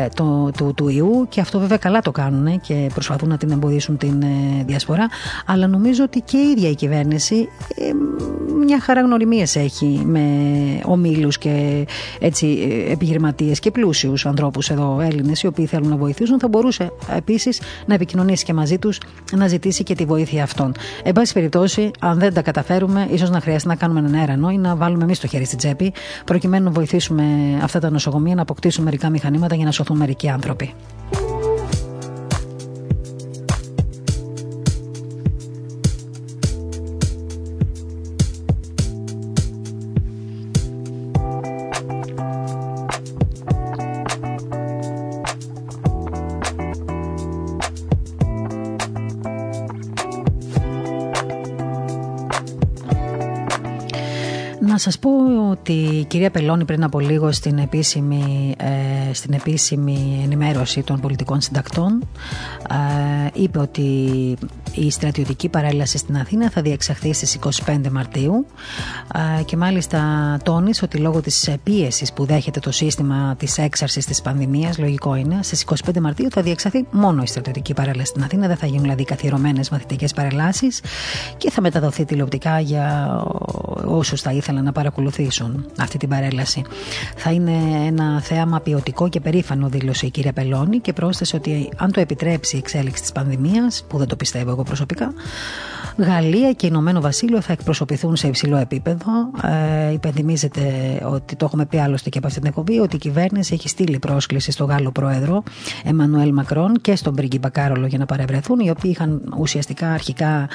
[0.03, 3.51] ε, το, του, του ιού και αυτό βέβαια καλά το κάνουν και προσπαθούν να την
[3.51, 5.07] εμποδίσουν την ε, διασπορά.
[5.45, 7.91] Αλλά νομίζω ότι και η ίδια η κυβέρνηση ε,
[8.65, 10.21] μια χαρά γνωριμίε έχει με
[10.85, 11.85] ομίλους και
[12.19, 12.47] έτσι
[12.89, 17.93] επιχειρηματίες και πλούσιους ανθρώπους εδώ Έλληνες οι οποίοι θέλουν να βοηθήσουν θα μπορούσε επίσης να
[17.93, 18.99] επικοινωνήσει και μαζί τους
[19.31, 20.71] να ζητήσει και τη βοήθεια αυτών.
[21.03, 24.57] Εν πάση περιπτώσει αν δεν τα καταφέρουμε ίσως να χρειαστεί να κάνουμε έναν έρανο ή
[24.57, 25.93] να βάλουμε εμείς το χέρι στην τσέπη
[26.25, 27.23] προκειμένου να βοηθήσουμε
[27.63, 30.73] αυτά τα νοσοκομεία να αποκτήσουν μερικά μηχανήματα για να σωθούν μερικοί άνθρωποι.
[56.13, 62.03] Κυρία Πελώνη πριν από λίγο στην επίσημη ε, στην επίσημη ενημέρωση των πολιτικών συντακτών
[63.33, 63.87] είπε ότι
[64.75, 68.45] η στρατιωτική παρέλαση στην Αθήνα θα διεξαχθεί στις 25 Μαρτίου
[69.45, 69.99] και μάλιστα
[70.43, 75.39] τόνισε ότι λόγω της πίεσης που δέχεται το σύστημα της έξαρσης της πανδημίας, λογικό είναι,
[75.41, 79.03] στις 25 Μαρτίου θα διεξαχθεί μόνο η στρατιωτική παρέλαση στην Αθήνα, δεν θα γίνουν δηλαδή
[79.03, 80.81] καθιερωμένες μαθητικές παρελάσεις
[81.37, 83.17] και θα μεταδοθεί τηλεοπτικά για
[83.85, 86.61] όσους θα ήθελαν να παρακολουθήσουν αυτή την παρέλαση.
[87.15, 91.91] Θα είναι ένα θέαμα ποιοτικό και περήφανο, δήλωσε η κυρία Πελώνη και πρόσθεσε ότι αν
[91.91, 95.13] το επιτρέψει η εξέλιξη της πανδημίας, που δεν το πιστεύω εγώ προσωπικά,
[95.97, 99.11] Γαλλία και Ηνωμένο Βασίλειο θα εκπροσωπηθούν σε υψηλό επίπεδο.
[99.87, 100.61] Ε, υπενθυμίζεται
[101.05, 103.99] ότι το έχουμε πει άλλωστε και από αυτή την εκπομπή, ότι η κυβέρνηση έχει στείλει
[103.99, 105.43] πρόσκληση στον Γάλλο Πρόεδρο
[105.83, 110.49] Εμμανουέλ Μακρόν και στον πρίγκιπα Κάρολο για να παρευρεθούν, οι οποίοι είχαν ουσιαστικά αρχικά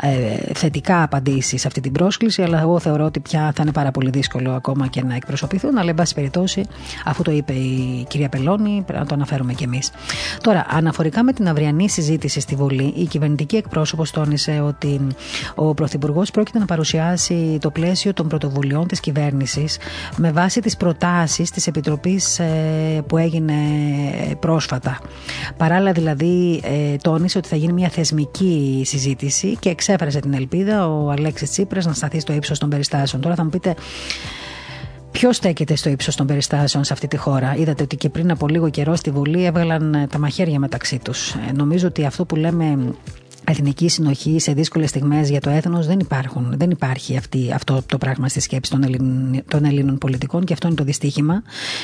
[0.00, 3.90] ε, θετικά απαντήσει σε αυτή την πρόσκληση, αλλά εγώ θεωρώ ότι πια θα είναι πάρα
[3.90, 5.78] πολύ δύσκολο ακόμα και να εκπροσωπηθούν.
[5.78, 6.64] Αλλά, εν πάση περιπτώσει,
[7.04, 9.90] αφού το είπε η κυρία Πελώνη, πρέπει να το αναφέρουμε κι εμείς.
[10.40, 14.81] Τώρα, αναφορικά με την αυριανή συζήτηση στη Βουλή, η κυβερνητική εκπρόσωπος τόνισε ότι
[15.54, 19.78] ο Πρωθυπουργός πρόκειται να παρουσιάσει το πλαίσιο των πρωτοβουλειών της κυβέρνησης
[20.16, 23.54] με βάση τις προτάσεις της Επιτροπής ε, που έγινε
[24.40, 24.98] πρόσφατα.
[25.56, 31.10] Παράλληλα, δηλαδή, ε, τόνισε ότι θα γίνει μια θεσμική συζήτηση και εξέφρασε την ελπίδα ο
[31.10, 33.22] Αλέξης Τσίπρας να σταθεί στο ύψος των περιστάσεων.
[33.22, 33.74] Τώρα θα μου πείτε,
[35.12, 38.48] Ποιος στέκεται στο ύψος των περιστάσεων σε αυτή τη χώρα; Είδατε ότι και πριν από
[38.48, 41.30] λίγο καιρό στη Βουλή έβγαλαν ε, τα μαχαίρια μεταξύ τους.
[41.30, 42.94] Ε, νομίζω ότι αυτό που λέμε
[43.44, 46.54] εθνική συνοχή σε δύσκολες στιγμές για το έθνος δεν υπάρχουν.
[46.56, 50.66] Δεν υπάρχει αυτή, αυτό το πράγμα στη σκέψη των, Ελλην, των Ελλήνων πολιτικών και αυτό
[50.66, 51.42] είναι το δυστύχημα.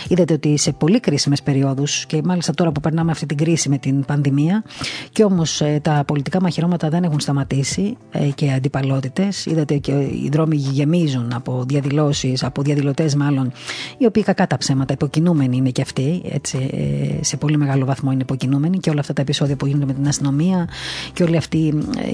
[0.09, 3.79] Είδατε ότι σε πολύ κρίσιμες περιόδους και μάλιστα τώρα που περνάμε αυτή την κρίση με
[3.79, 4.65] την πανδημία
[5.13, 9.47] και όμως ε, τα πολιτικά μαχαιρώματα δεν έχουν σταματήσει ε, και αντιπαλότητες.
[9.47, 13.53] Είδατε και οι δρόμοι γεμίζουν από διαδηλώσεις, από διαδηλωτές μάλλον,
[13.99, 16.23] οι οποίοι κακά τα ψέματα, υποκινούμενοι είναι και αυτοί.
[16.31, 19.87] Έτσι, ε, σε πολύ μεγάλο βαθμό είναι υποκινούμενοι και όλα αυτά τα επεισόδια που γίνονται
[19.87, 20.69] με την αστυνομία
[21.13, 22.11] και όλοι αυτοί ε,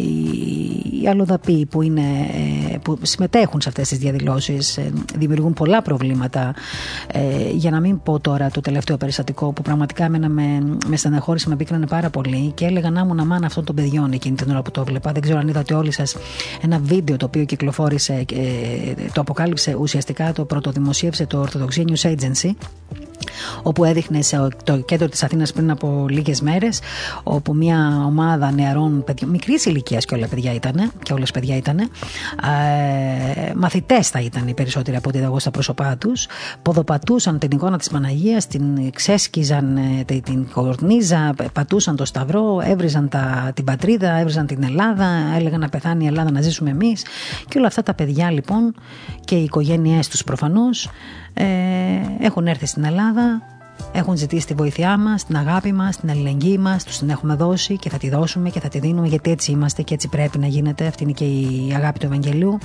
[1.03, 2.03] οι αλλοδαποί που, είναι,
[2.73, 6.55] ε, που συμμετέχουν σε αυτές τις διαδηλώσεις ε, δημιουργούν πολλά προβλήματα.
[7.55, 10.29] Για να μην πω τώρα το τελευταίο περιστατικό που πραγματικά με,
[10.87, 14.37] με στεναχώρησε, με πίκρανε πάρα πολύ και έλεγα να ήμουν αμάν αυτών των παιδιών εκείνη
[14.37, 16.17] την ώρα που το βλέπα δεν ξέρω αν είδατε όλοι σας
[16.63, 18.25] ένα βίντεο το οποίο κυκλοφόρησε
[19.13, 22.51] το αποκάλυψε ουσιαστικά το πρωτοδημοσίευσε το Orthodox News Agency
[23.63, 26.81] όπου έδειχνε σε το κέντρο της Αθήνας πριν από λίγες μέρες
[27.23, 31.79] όπου μια ομάδα νεαρών παιδιών, μικρής ηλικίας και όλα παιδιά ήταν και όλες παιδιά ήταν
[31.79, 31.89] ε,
[33.55, 36.27] μαθητές θα ήταν οι περισσότεροι από ό,τι εγώ στα πρόσωπά τους
[36.63, 43.53] ποδοπατούσαν την εικόνα της Παναγίας την ξέσκιζαν ε, την κορνίζα πατούσαν το σταυρό έβριζαν τα,
[43.55, 47.05] την πατρίδα έβριζαν την Ελλάδα έλεγαν να πεθάνει η Ελλάδα να ζήσουμε εμείς.
[47.49, 48.75] Και όλα αυτά τα παιδιά λοιπόν
[49.25, 50.91] και οι οικογένειές τους προφανώς
[51.35, 51.45] ε,
[52.19, 53.43] έχουν έρθει στην Ελλάδα,
[53.93, 57.77] έχουν ζητήσει τη βοήθειά μας, την αγάπη μας, την αλληλεγγύη μας, τους την έχουμε δώσει
[57.77, 60.47] και θα τη δώσουμε και θα τη δίνουμε γιατί έτσι είμαστε και έτσι πρέπει να
[60.47, 60.87] γίνεται.
[60.87, 62.59] Αυτή είναι και η αγάπη του Ευαγγελίου.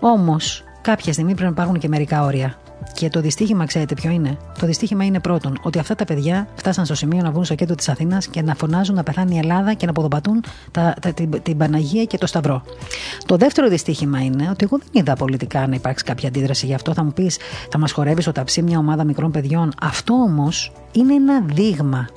[0.00, 2.56] Όμως, κάποια στιγμή πρέπει να υπάρχουν και μερικά όρια.
[2.94, 6.84] Και το δυστύχημα, ξέρετε ποιο είναι; Το δυστύχημα είναι πρώτον ότι αυτά τα παιδιά φτάσαν
[6.84, 9.74] στο σημείο να βγουν στο κέντρο της Αθήνας και να φωνάζουν να πεθάνει η Ελλάδα
[9.74, 12.62] και να αποδοπατούν τα, τα, την, την Παναγία και το Σταυρό.
[13.26, 16.92] Το δεύτερο δυστύχημα είναι ότι εγώ δεν είδα πολιτικά να υπάρξει κάποια αντίδραση γι' αυτό.
[16.92, 17.38] Θα μου πεις,
[17.70, 19.72] θα μας χορεύεις στο ταψί μια ομάδα μικρών παιδιών.
[19.80, 22.08] Αυτό όμως είναι ένα δείγμα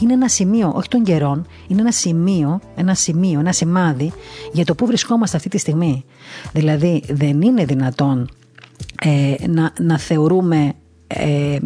[0.00, 4.12] είναι ένα σημείο, όχι των καιρών, είναι ένα σημείο, ένα σημείο, ένα σημάδι
[4.52, 6.04] για το πού βρισκόμαστε αυτή τη στιγμή.
[6.52, 8.30] Δηλαδή, δεν είναι δυνατόν
[9.02, 10.72] ε, να, να θεωρούμε
[11.06, 11.58] ε,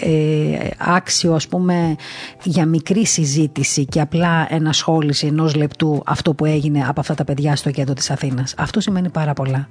[0.00, 1.96] ε, άξιο ας πούμε
[2.42, 7.56] για μικρή συζήτηση και απλά ενασχόληση ενός λεπτού αυτό που έγινε από αυτά τα παιδιά
[7.56, 8.54] στο κέντρο της Αθήνας.
[8.58, 9.68] Αυτό σημαίνει πάρα πολλά.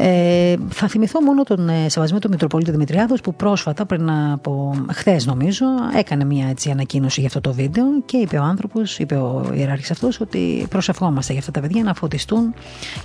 [0.00, 5.26] Ε, θα θυμηθώ μόνο τον ε, Σεβασμένο του Μητροπολίτη Δημητριάδος που πρόσφατα, πριν από χθες
[5.26, 5.66] νομίζω,
[5.96, 9.90] έκανε μια έτσι ανακοίνωση για αυτό το βίντεο και είπε ο άνθρωπος, είπε ο ιεράρχης
[9.90, 12.54] αυτός, ότι προσευχόμαστε για αυτά τα παιδιά να φωτιστούν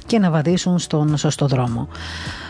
[0.06, 1.88] και να βαδίσουν στον σωστό δρόμο.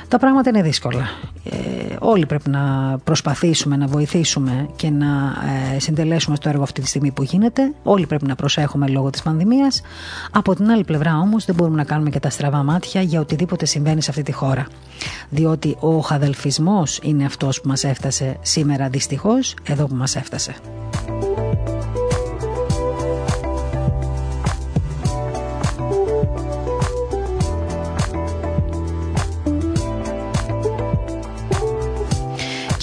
[0.08, 1.10] Τα πράγματα είναι δύσκολα.
[1.44, 5.34] Ε, όλοι πρέπει να προσπαθήσουμε να βοηθήσουμε και να
[5.76, 7.74] ε, συντελέσουμε στο έργο αυτή τη στιγμή που γίνεται.
[7.84, 9.82] Όλοι πρέπει να προσέχουμε λόγω της πανδημίας.
[10.32, 13.66] Από την άλλη πλευρά όμως δεν μπορούμε να κάνουμε και τα στραβά μάτια για οτιδήποτε
[13.66, 14.68] συμβαίνει σε αυτή τη χώρα.
[15.30, 20.56] Διότι ο χαδελφισμός είναι αυτός που μας έφτασε σήμερα δυστυχώς εδώ που μας έφτασε.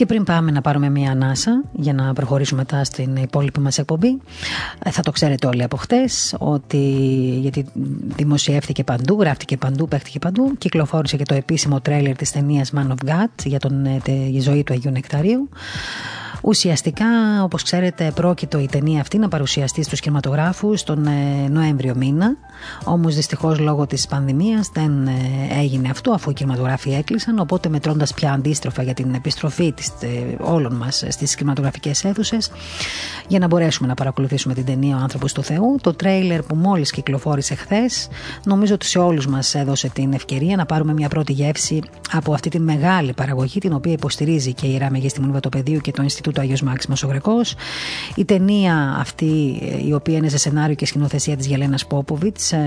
[0.00, 4.20] Και πριν πάμε να πάρουμε μία ανάσα για να προχωρήσουμε μετά στην υπόλοιπη μας εκπομπή,
[4.84, 6.78] ε, θα το ξέρετε όλοι από χτες ότι
[7.40, 7.66] γιατί
[8.16, 13.10] δημοσιεύτηκε παντού, γράφτηκε παντού, παίχτηκε παντού, κυκλοφόρησε και το επίσημο τρέλερ της ταινίας Man of
[13.10, 15.48] God για τον, ε, τη ζωή του Αγίου Νεκταρίου.
[16.42, 17.06] Ουσιαστικά,
[17.42, 22.36] όπως ξέρετε, πρόκειτο η ταινία αυτή να παρουσιαστεί στους κινηματογράφους τον ε, Νοέμβριο μήνα.
[22.84, 25.12] Όμως δυστυχώς λόγω της πανδημίας δεν ε,
[25.60, 27.38] έγινε αυτό, αφού οι κινηματογράφοι έκλεισαν.
[27.38, 32.50] Οπότε, μετρώντας πια αντίστροφα για την επιστροφή της, ε, όλων μας στις κινηματογραφικές αίθουσες,
[33.28, 36.90] για να μπορέσουμε να παρακολουθήσουμε την ταινία Ο άνθρωπος του Θεού, το τρέιλερ που μόλις
[36.90, 38.08] κυκλοφόρησε χθες,
[38.44, 41.80] νομίζω ότι σε όλους μας έδωσε την ευκαιρία να πάρουμε μια πρώτη γεύση
[42.12, 46.02] από αυτή τη μεγάλη παραγωγή, την οποία υποστηρίζει και η Ιερά Μεγιστημονή Βατοπεδίου και το
[46.02, 47.54] Ινστιτούτο του Άγιος Μάξιμος ο Γρεκός.
[48.14, 52.58] Η ταινία αυτή η οποία είναι σε σενάριο και σκηνοθεσία της Γελένας Πόποβιτς ε,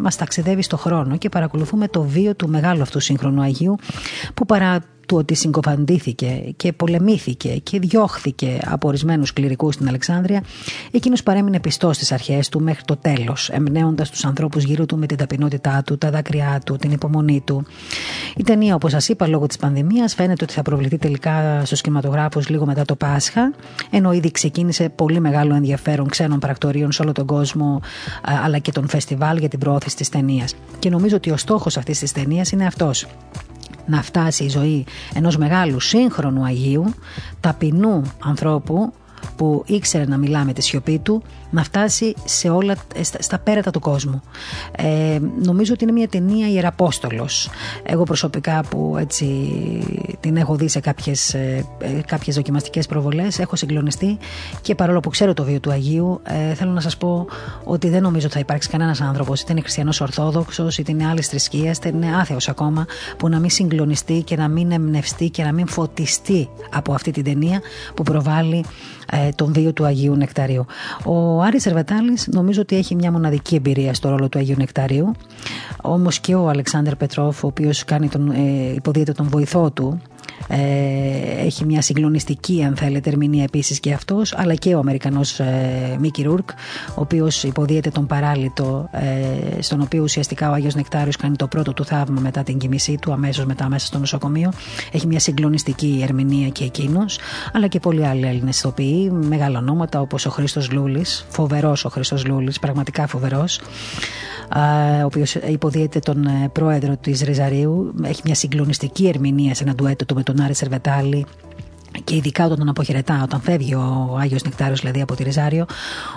[0.00, 3.76] μας ταξιδεύει στο χρόνο και παρακολουθούμε το βίο του μεγάλου αυτού σύγχρονου Αγίου
[4.34, 10.42] που παρά του ότι συγκοφαντήθηκε και πολεμήθηκε και διώχθηκε από ορισμένους κληρικούς στην Αλεξάνδρεια,
[10.90, 15.06] εκείνος παρέμεινε πιστός στις αρχές του μέχρι το τέλος, εμπνέοντας τους ανθρώπους γύρω του με
[15.06, 17.64] την ταπεινότητά του, τα δάκρυά του, την υπομονή του.
[18.36, 22.48] Η ταινία, όπως σας είπα, λόγω της πανδημίας, φαίνεται ότι θα προβληθεί τελικά στους κινηματογράφους
[22.48, 23.52] λίγο μετά το Πάσχα,
[23.90, 27.80] ενώ ήδη ξεκίνησε πολύ μεγάλο ενδιαφέρον ξένων πρακτορείων σε όλο τον κόσμο,
[28.44, 30.54] αλλά και των φεστιβάλ για την προώθηση της ταινίας.
[30.78, 33.06] Και νομίζω ότι ο στόχος αυτής της ταινίας είναι αυτός
[33.86, 36.94] να φτάσει η ζωή ενός μεγάλου σύγχρονου Αγίου,
[37.40, 38.92] ταπεινού ανθρώπου
[39.36, 42.74] που ήξερε να μιλά με τη σιωπή του να φτάσει σε όλα,
[43.18, 44.22] στα πέρατα του κόσμου.
[44.76, 47.50] Ε, νομίζω ότι είναι μια ταινία ιεραπόστολος.
[47.82, 49.26] Εγώ προσωπικά που έτσι
[50.20, 54.18] την έχω δει σε κάποιες, ε, ε, κάποιες δοκιμαστικές προβολές έχω συγκλονιστεί
[54.60, 57.26] και παρόλο που ξέρω το βίο του Αγίου ε, θέλω να σας πω
[57.64, 61.28] ότι δεν νομίζω ότι θα υπάρξει κανένας άνθρωπος είτε είναι χριστιανός ορθόδοξος είτε είναι άλλης
[61.28, 62.86] θρησκείας είτε είναι άθεος ακόμα
[63.16, 67.24] που να μην συγκλονιστεί και να μην εμπνευστεί και να μην φωτιστεί από αυτή την
[67.24, 67.60] ταινία
[67.94, 68.64] που προβάλλει
[69.10, 70.66] ε, τον βίο του Αγίου Νεκταρίου.
[71.04, 75.12] Ο Άρη Ερβετάλη νομίζω ότι έχει μια μοναδική εμπειρία στο ρόλο του Αγίου Νεκταρίου.
[75.82, 80.11] Όμως και ο Αλεξάνδρ Πετρόφ, ο οποίος τον, ε, υποδίεται τον βοηθό του, ε,
[81.44, 86.22] έχει μια συγκλονιστική αν θέλετε ερμηνεία επίσης και αυτός αλλά και ο Αμερικανός ε, Μίκη
[86.22, 86.50] Ρούρκ
[86.88, 91.72] ο οποίος υποδίεται τον παράλυτο ε, στον οποίο ουσιαστικά ο Άγιος Νεκτάριος κάνει το πρώτο
[91.72, 94.52] του θαύμα μετά την κοιμήσή του αμέσως μετά μέσα στο νοσοκομείο.
[94.92, 97.18] Έχει μια συγκλονιστική ερμηνεία και εκείνος
[97.52, 102.26] αλλά και πολλοί άλλοι Έλληνες ηθοποιοί μεγάλα ονόματα όπως ο Χρήστος Λούλης φοβερός ο Χρήστος
[102.26, 103.60] Λούλης πραγματικά φοβερός
[105.02, 107.94] ο οποίος υποδίεται τον ε, πρόεδρο της Ριζαρίου.
[108.04, 111.26] Έχει μια συγκλονιστική ερμηνεία σε ένα ντουέτο του με τον Άρη Σερβετάλη
[112.04, 115.66] και ειδικά όταν τον αποχαιρετά, όταν φεύγει ο Άγιος Νεκτάριο, δηλαδή από τη Ριζάριο,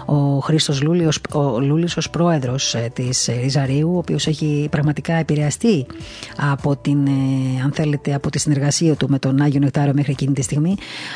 [0.05, 5.85] ο Χρήστος Λούλη, ω πρόεδρος ε, της Ριζαρίου, ο οποίος έχει πραγματικά επηρεαστεί
[6.51, 10.33] από, την, ε, αν θέλετε, από τη συνεργασία του με τον Άγιο Νεκτάριο μέχρι εκείνη
[10.33, 10.75] τη στιγμή,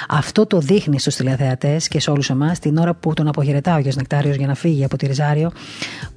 [0.09, 3.75] αυτό το δείχνει στους τηλεθεατές και σε όλους εμάς την ώρα που τον αποχαιρετά ο
[3.75, 5.51] Άγιος Νεκτάριος για να φύγει από τη Ριζάριο,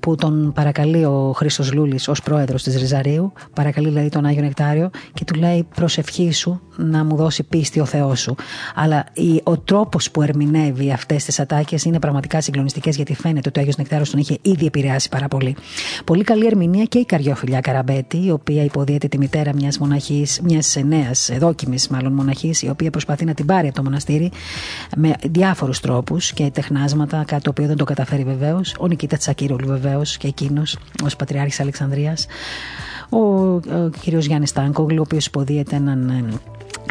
[0.00, 4.90] που τον παρακαλεί ο Χρήστος Λούλης ως πρόεδρος της Ριζαρίου, παρακαλεί δηλαδή τον Άγιο Νεκτάριο
[5.14, 8.31] και του λέει προσευχή σου να μου δώσει πίστη ο Θεός σου.
[8.74, 9.04] Αλλά
[9.42, 13.76] ο τρόπος που ερμηνεύει αυτές τις ατάκες είναι πραγματικά συγκλονιστικές, γιατί φαίνεται ότι ο Άγιος
[13.76, 15.56] Νεκτάριο τον είχε ήδη επηρεάσει πάρα πολύ.
[16.04, 20.76] Πολύ καλή ερμηνεία και η καριόφιλια Καραμπέτη, η οποία υποδίεται τη μητέρα μιας μοναχής, μιας
[20.86, 24.30] νέας, δόκιμη μάλλον μοναχής, η οποία προσπαθεί να την πάρει από το μοναστήρι
[24.96, 28.74] με διάφορους τρόπους και τεχνάσματα, κάτι το οποίο δεν το καταφέρει βεβαίως.
[28.78, 32.26] Ο Νικήτα Τσακύρολου βεβαίως και εκείνος ως Πατριάρχης Αλεξανδρίας.
[33.08, 33.60] Ο, ο
[34.00, 34.08] κ.
[34.08, 36.40] Γιάννης Στάνκογλου, ο οποίος υποδίεται έναν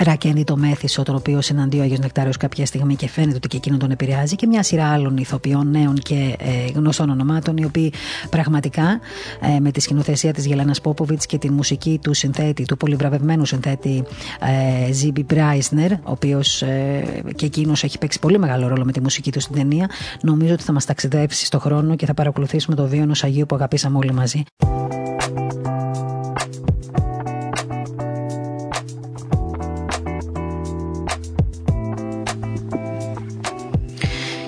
[0.02, 3.48] ε, Ρακένει το μέθησο, τον οποίο συναντεί ο Άγιος Νεκτάριος κάποια στιγμή και φαίνεται ότι
[3.48, 7.66] και εκείνον τον επηρεάζει, και μια σειρά άλλων ηθοποιών, νέων και ε, γνωστών ονομάτων, οι
[7.66, 7.94] οποίοι
[8.30, 9.00] πραγματικά
[9.56, 14.04] ε, με τη σκηνοθεσία της Γελένας Πόποβιτς και τη μουσική του συνθέτη, του πολυβραβευμένου συνθέτη
[14.88, 17.04] ε, Ζίμπι Μπράισνερ, ο οποίος ε,
[17.36, 19.90] και εκείνος έχει παίξει πολύ μεγάλο ρόλο με τη μουσική του στην ταινία,
[20.22, 23.56] νομίζω ότι θα μας ταξιδέψει στο χρόνο και θα παρακολουθήσουμε το βίο ενό Αγίου που
[23.56, 24.44] αγαπήσαμε όλοι μαζί.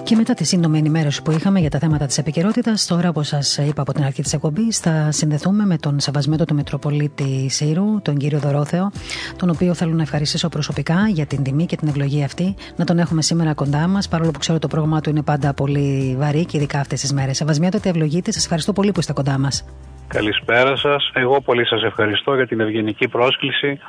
[0.03, 3.57] Και μετά τη σύντομη ενημέρωση που είχαμε για τα θέματα της επικαιρότητας, τώρα, όπως σας
[3.57, 8.17] είπα από την αρχή της εκπομπής, θα συνδεθούμε με τον Σεβασμένο του Μητροπολίτη Σύρου, τον
[8.17, 8.91] κύριο Δωρόθεο,
[9.37, 12.99] τον οποίο θέλω να ευχαριστήσω προσωπικά για την τιμή και την ευλογία αυτή, να τον
[12.99, 16.57] έχουμε σήμερα κοντά μας, παρόλο που ξέρω το πρόγραμμά του είναι πάντα πολύ βαρύ και
[16.57, 17.37] ειδικά αυτές τις μέρες.
[17.37, 19.65] Σεβασμένο ότι ευλογείτε, σας ευχαριστώ πολύ που είστε κοντά μας.
[20.07, 21.11] Καλησπέρα σας.
[21.13, 23.79] Εγώ πολύ σας ευχαριστώ για την ευγενική πρόσκληση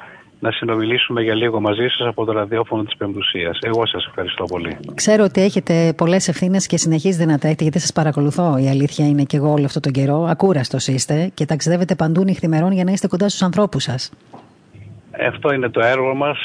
[0.44, 3.58] να συνομιλήσουμε για λίγο μαζί σας από το ραδιόφωνο της Πεμπτουσίας.
[3.62, 4.76] Εγώ σας ευχαριστώ πολύ.
[4.94, 8.58] Ξέρω ότι έχετε πολλές ευθύνες και συνεχίζετε να τα έχετε, γιατί σας παρακολουθώ.
[8.58, 10.26] Η αλήθεια είναι και εγώ όλο αυτόν τον καιρό.
[10.28, 14.12] Ακούραστος είστε και ταξιδεύετε παντού νυχθημερών για να είστε κοντά στους ανθρώπους σας.
[15.28, 16.38] Αυτό είναι το έργο μας.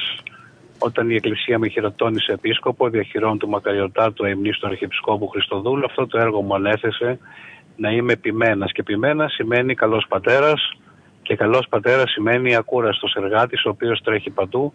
[0.79, 6.19] όταν η Εκκλησία με χειροτώνησε επίσκοπο, διαχειρών του Μακαριωτάτου Αιμνής του Αρχιεπισκόπου Χριστοδούλου, αυτό το
[6.19, 7.19] έργο μου ανέθεσε
[7.75, 8.71] να είμαι επιμένας.
[8.71, 10.71] Και επιμένα σημαίνει καλός πατέρας
[11.29, 14.73] και καλός πατέρας σημαίνει ακούραστος εργάτης, ο οποίος τρέχει παντού,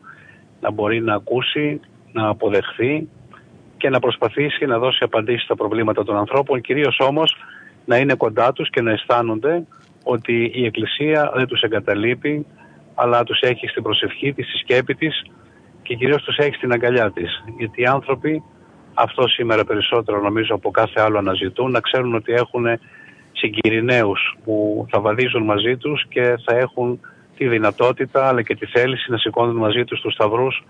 [0.61, 1.81] να μπορεί να ακούσει,
[2.13, 3.09] να αποδεχθεί
[3.77, 7.37] και να προσπαθήσει να δώσει απαντήσεις στα προβλήματα των ανθρώπων, κυρίως όμως
[7.85, 9.67] να είναι κοντά τους και να αισθάνονται
[10.05, 12.47] ότι η Εκκλησία δεν τους εγκαταλείπει,
[12.95, 15.23] αλλά τους έχει στην προσευχή της, στη σκέπη της
[15.83, 17.45] και κυρίως τους έχει στην αγκαλιά της.
[17.59, 18.43] Γιατί οι άνθρωποι
[18.95, 22.67] αυτό σήμερα περισσότερο νομίζω από κάθε άλλο αναζητούν, να ξέρουν ότι έχουν
[23.35, 27.01] συγκυριναίους που θα βαδίζουν μαζί τους και θα έχουν
[27.37, 30.65] τη δυνατότητα αλλά και τη θέληση να σηκώνουν μαζί τους τους σταυρούς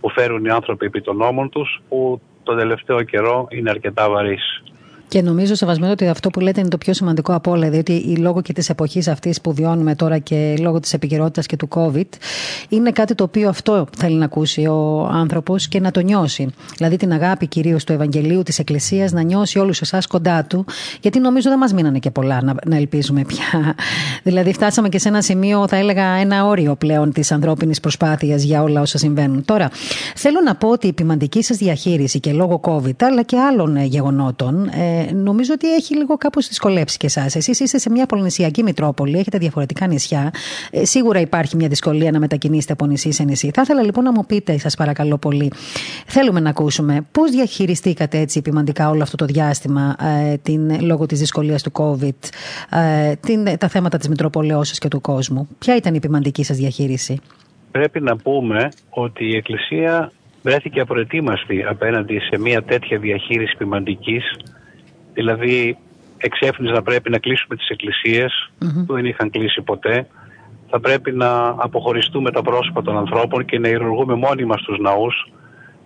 [0.00, 4.62] που φέρουν οι άνθρωποι επί των νόμων τους που τον τελευταίο καιρό είναι αρκετά βαρύς.
[5.10, 7.70] Και νομίζω, Σεβασμένο, ότι αυτό που λέτε είναι το πιο σημαντικό από όλα.
[7.70, 11.56] Διότι η λόγω και της εποχής αυτής που βιώνουμε τώρα και λόγω της επικαιρότητας και
[11.56, 12.08] του COVID,
[12.68, 16.48] είναι κάτι το οποίο αυτό θέλει να ακούσει ο άνθρωπος και να το νιώσει.
[16.76, 20.64] Δηλαδή την αγάπη κυρίως του Ευαγγελίου, της Εκκλησίας, να νιώσει όλους εσάς κοντά του.
[21.00, 23.74] Γιατί νομίζω δεν μας μείνανε και πολλά να, να ελπίζουμε πια.
[24.28, 28.62] δηλαδή φτάσαμε και σε ένα σημείο, θα έλεγα, ένα όριο πλέον της ανθρώπινης προσπάθειας για
[28.62, 29.44] όλα όσα συμβαίνουν.
[29.44, 29.70] Τώρα,
[30.14, 34.68] θέλω να πω ότι η ποιμαντική σας διαχείριση και λόγω COVID, αλλά και άλλων γεγονότων,
[34.68, 37.34] ε, νομίζω ότι έχει λίγο κάπως δυσκολέψει και εσάς.
[37.34, 40.30] Εσείς είστε σε μια πολυνησιακή Μητρόπολη, έχετε διαφορετικά νησιά.
[40.70, 43.50] Ε, σίγουρα υπάρχει μια δυσκολία να μετακινήσετε από νησί σε νησί.
[43.54, 45.52] Θα ήθελα λοιπόν να μου πείτε, σας παρακαλώ πολύ,
[46.06, 51.18] θέλουμε να ακούσουμε πώς διαχειριστήκατε έτσι επιμαντικά όλο αυτό το διάστημα ε, την, λόγω της
[51.18, 52.28] δυσκολίας του COVID,
[52.70, 55.48] ε, την, τα θέματα της Μητροπολαιώσης και του κόσμου.
[55.58, 57.20] Ποια ήταν η επιμαντική σας διαχείριση;
[57.70, 64.36] Πρέπει να πούμε ότι η Εκκλησία βρέθηκε απροετοίμαστη απέναντι σε μια τέτοια διαχείριση ποιμαντικής
[65.12, 65.76] Δηλαδή
[66.18, 68.50] εξέφνης πρέπει να κλείσουμε τις εκκλησιες
[68.86, 70.06] που δεν είχαν κλείσει ποτέ.
[70.70, 75.30] Θα πρέπει να αποχωριστούμε τα πρόσωπα των ανθρώπων και να ηρωγούμε μόνοι μας τους ναούς,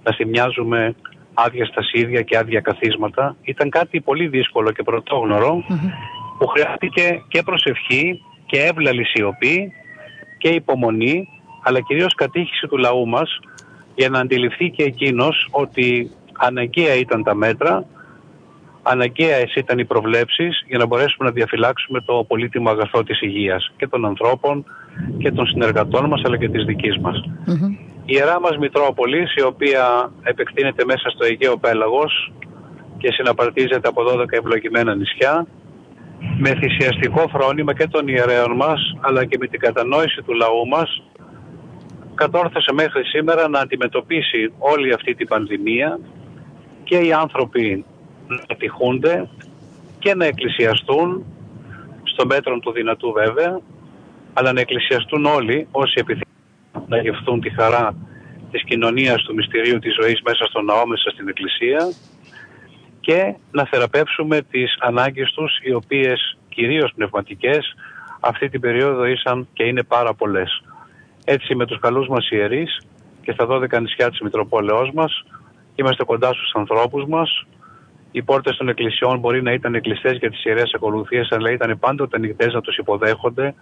[0.02, 0.94] να θυμιάζουμε
[1.34, 3.37] άδεια στασίδια και άδεια καθίσματα.
[3.42, 5.64] Ήταν κάτι πολύ δύσκολο και πρωτογνωρο
[6.38, 9.72] που χρειάστηκε και προσευχή και εύλαλη σιωπή
[10.38, 11.28] και υπομονή
[11.62, 13.38] αλλά κυρίως κατήχηση του λαού μας
[13.94, 17.87] για να αντιληφθεί και εκείνος ότι αναγκαία ήταν τα μέτρα
[18.85, 23.87] αναγκαία ήταν οι προβλέψεις για να μπορέσουμε να διαφυλάξουμε το πολύτιμο αγαθό της υγείας και
[23.87, 24.64] των ανθρώπων
[25.18, 27.25] και των συνεργατών μας αλλά και της δικής μας.
[28.07, 32.33] Η ιερά μας Μητρόπολης, η οποία επεκτείνεται μέσα στο Αιγαίο Πέλαγος
[32.99, 35.47] και συναπαρτίζεται από 12 ευλογημένα νησιά,
[36.38, 41.03] με θυσιαστικό φρόνημα και των ιερέων μας αλλά και με την κατανόηση του λαού μας
[42.14, 45.99] κατόρθωσε μέχρι σήμερα να αντιμετωπίσει όλη αυτή την πανδημία
[46.85, 47.85] και οι άνθρωποι
[48.26, 49.28] να επιτυχούνται
[49.98, 51.24] και να εκκλησιαστούν
[52.02, 53.60] στο μέτρο του δυνατού βέβαια
[54.32, 56.24] αλλά να εκκλησιαστούν όλοι όσοι επιθυμούν
[56.87, 57.96] να γευθούν τη χαρά
[58.50, 61.92] της κοινωνίας του μυστηρίου της ζωής μέσα στο ναό, μέσα στην εκκλησία
[63.00, 67.74] και να θεραπεύσουμε τις ανάγκες τους οι οποίες κυρίως πνευματικές
[68.20, 70.62] αυτή την περίοδο ήσαν και είναι πάρα πολλές.
[71.24, 72.80] Έτσι με τους καλούς μας ιερείς
[73.22, 75.24] και στα 12 νησιά της Μητροπόλεως μας
[75.74, 77.46] είμαστε κοντά στους ανθρώπους μας
[78.16, 82.16] οι πόρτες των εκκλησιών μπορεί να ήταν κλειστέ για τις ιερές ακολουθίες, αλλά ήταν πάντοτε
[82.16, 83.55] ανοιχτές να τους υποδέχονται,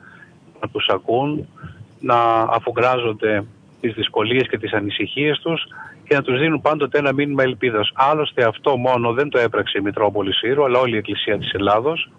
[0.60, 1.48] να τους ακούν,
[2.00, 2.16] να
[2.50, 3.44] αφουγκράζονται
[3.80, 5.66] τις δυσκολίες και τις ανησυχίες τους
[6.04, 7.90] και να τους δίνουν πάντοτε ένα μήνυμα ελπίδας.
[7.94, 12.10] Άλλωστε, αυτό μόνο δεν το έπραξε η Μητρόπολη Σύρου, αλλά όλη η Εκκλησία της Ελλάδος.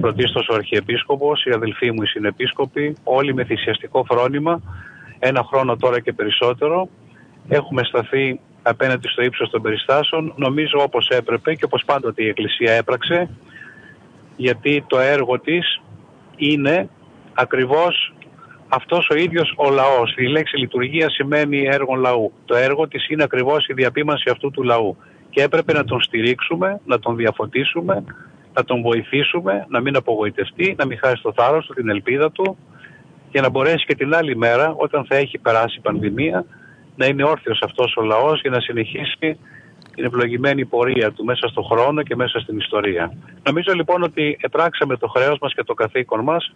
[0.00, 4.60] Πρωτίστω ο Αρχιεπίσκοπος, οι αδελφοί μου οι συνεπίσκοποι, όλοι με θυσιαστικό φρόνημα,
[5.18, 6.88] ένα χρόνο τώρα και περισσότερο.
[7.48, 12.72] Έχουμε σταθεί απέναντι στο ύψος των περιστάσεων, νομίζω όπως έπρεπε και όπως πάντοτε η Εκκλησία
[12.72, 13.30] έπραξε,
[14.36, 15.82] γιατί το έργο της
[16.36, 16.88] είναι
[17.34, 18.14] ακριβώς
[18.68, 20.14] αυτός ο ίδιος ο λαός.
[20.16, 22.32] Η λέξη λειτουργία σημαίνει έργο λαού.
[22.44, 24.96] Το έργο της είναι ακριβώς η διαπίμανση αυτού του λαού.
[25.30, 28.04] Και έπρεπε να τον στηρίξουμε, να τον διαφωτίσουμε,
[28.54, 32.56] να τον βοηθήσουμε, να μην απογοητευτεί, να μην χάσει το θάρρος του, την ελπίδα του,
[33.30, 36.44] για να μπορέσει και την άλλη μέρα, όταν θα έχει περάσει η πανδημία,
[36.96, 39.38] να είναι όρθιος αυτός ο λαός για να συνεχίσει
[39.94, 43.12] την ευλογημένη πορεία του μέσα στον χρόνο και μέσα στην ιστορία.
[43.42, 46.52] Νομίζω λοιπόν ότι επράξαμε το χρέος μας και το καθήκον μας.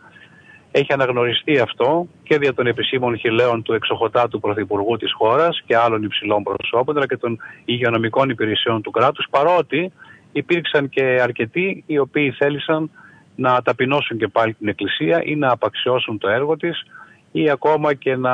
[0.70, 6.02] Έχει αναγνωριστεί αυτό και δια των επισήμων χιλέων του εξοχοτάτου Πρωθυπουργού της χώρας και άλλων
[6.02, 9.92] υψηλών προσώπων, αλλά και των υγειονομικών υπηρεσιών του κράτους, παρότι
[10.32, 12.90] υπήρξαν και αρκετοί οι οποίοι θέλησαν
[13.36, 16.82] να ταπεινώσουν και πάλι την Εκκλησία ή να απαξιώσουν το έργο της
[17.32, 18.32] ή ακόμα και να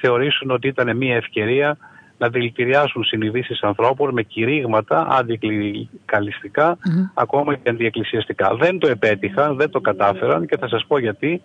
[0.00, 1.76] θεωρήσουν ότι ήταν μια ευκαιρία
[2.18, 6.78] να δηλητηριάσουν συνειδήσεις ανθρώπων με κηρύγματα αντικλικαλιστικά,
[7.14, 8.54] ακόμα και αντιεκκλησιαστικά.
[8.54, 11.42] Δεν το επέτυχαν, δεν το κατάφεραν και θα σας πω γιατί.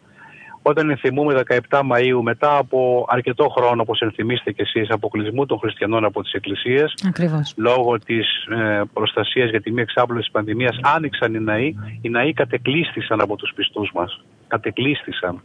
[0.62, 6.06] όταν ενθυμούμε 17 Μαΐου μετά από αρκετό χρόνο όπως ενθυμίστε και εσείς αποκλεισμού των χριστιανών
[6.06, 7.54] από τις εκκλησίες Ακριβώς.
[7.58, 12.34] λόγω της ε, προστασίας για τη μη εξάπλωση της πανδημίας άνοιξαν οι ναοί οι ναοί
[12.34, 15.42] κατεκλείστησαν από τους πιστούς μας κατεκλείστησαν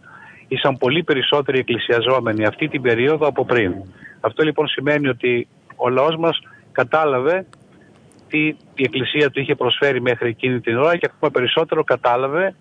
[0.50, 3.74] ήσαν πολύ περισσότεροι εκκλησιαζόμενοι αυτή την περίοδο από πριν.
[4.20, 6.38] Αυτό λοιπόν σημαίνει ότι ο λαός μας
[6.72, 7.46] κατάλαβε
[8.28, 12.54] τι η Εκκλησία του είχε προσφέρει μέχρι εκείνη την ώρα και ακόμα περισσότερο κατάλαβε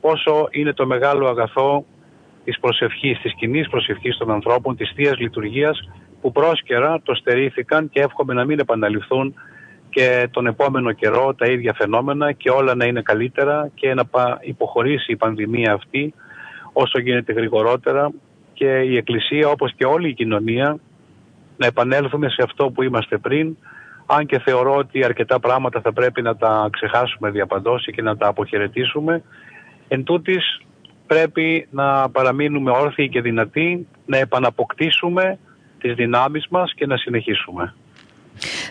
[0.00, 1.84] πόσο είναι το μεγάλο αγαθό
[2.44, 5.88] της προσευχής, της κοινής προσευχής των ανθρώπων, της Θείας Λειτουργίας
[6.20, 9.34] που πρόσκαιρα το στερήθηκαν και εύχομαι να μην επαναληφθούν
[9.90, 14.04] και τον επόμενο καιρό τα ίδια φαινόμενα και όλα να είναι καλύτερα και να
[14.40, 16.14] υποχωρήσει η πανδημία αυτή
[16.74, 18.10] όσο γίνεται γρηγορότερα
[18.52, 20.78] και η Εκκλησία όπως και όλη η κοινωνία
[21.56, 23.56] να επανέλθουμε σε αυτό που είμαστε πριν
[24.06, 28.26] αν και θεωρώ ότι αρκετά πράγματα θα πρέπει να τα ξεχάσουμε διαπαντός και να τα
[28.26, 29.22] αποχαιρετήσουμε
[29.88, 30.60] εν τούτης,
[31.06, 35.38] πρέπει να παραμείνουμε όρθιοι και δυνατοί, να επαναποκτήσουμε
[35.78, 37.74] τις δυνάμεις μας και να συνεχίσουμε.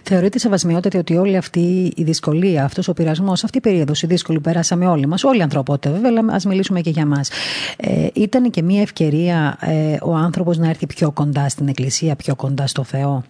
[0.03, 4.37] Θεωρείτε σεβασμιότητα ότι όλη αυτή η δυσκολία, αυτός ο πειρασμός, αυτή η περίοδος η δύσκολη
[4.37, 7.29] που περάσαμε όλοι μας, όλη η ανθρωπότητα βέβαια, αλλά ας μιλήσουμε και για μας.
[7.77, 12.35] Ε, ήταν και μια ευκαιρία ε, ο άνθρωπος να έρθει πιο κοντά στην Εκκλησία, πιο
[12.35, 13.23] κοντά στο Θεό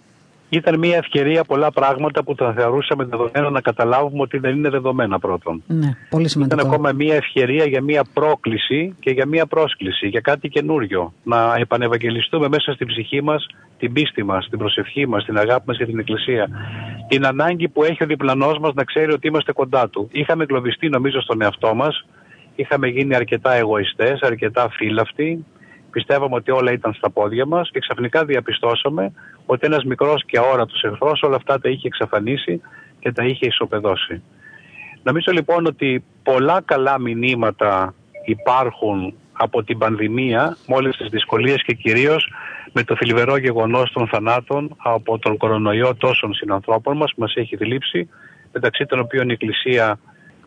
[0.58, 5.20] ήταν μια ευκαιρία πολλά πράγματα που θα θεωρούσαμε δεδομένα να καταλάβουμε ότι δεν είναι δεδομένα
[5.20, 5.64] πρώτον.
[5.68, 6.56] Ναι, πολύ σημαντικό.
[6.56, 11.14] Ήταν ακόμα μια ευκαιρία για μια πρόκληση και για μια πρόσκληση, για κάτι καινούριο.
[11.24, 13.47] Να επανευαγγελιστούμε μέσα στην ψυχή μας
[13.78, 16.49] την πίστη μας, την προσευχή μας, την αγάπη μας για την Εκκλησία.
[17.08, 20.10] Την ανάγκη που έχει ο διπλανός μας να ξέρει ότι είμαστε κοντά του.
[20.12, 22.06] Είχαμε εγκλωβιστεί νομίζω στον εαυτό μας.
[22.56, 25.45] Είχαμε γίνει αρκετά εγωιστές, αρκετά φύλαυτοι,
[25.94, 29.14] πιστεύαμε ότι όλα ήταν στα πόδια μας και ξαφνικά διαπιστώσαμε
[29.46, 32.62] ότι ένας μικρός και αόρατος εχθρός όλα αυτά τα είχε εξαφανίσει
[33.00, 34.22] και τα είχε ισοπεδώσει.
[35.04, 37.94] Νομίζω λοιπόν ότι πολλά καλά μηνύματα
[38.26, 42.32] υπάρχουν από την πανδημία με όλες τις δυσκολίες και κυρίως
[42.72, 47.58] με το θλιβερό γεγονός των θανάτων από τον κορονοϊό τόσων συνανθρώπων μας που μας έχει
[47.58, 48.10] θλίψει
[48.52, 50.00] μεταξύ των οποίων η Εκκλησία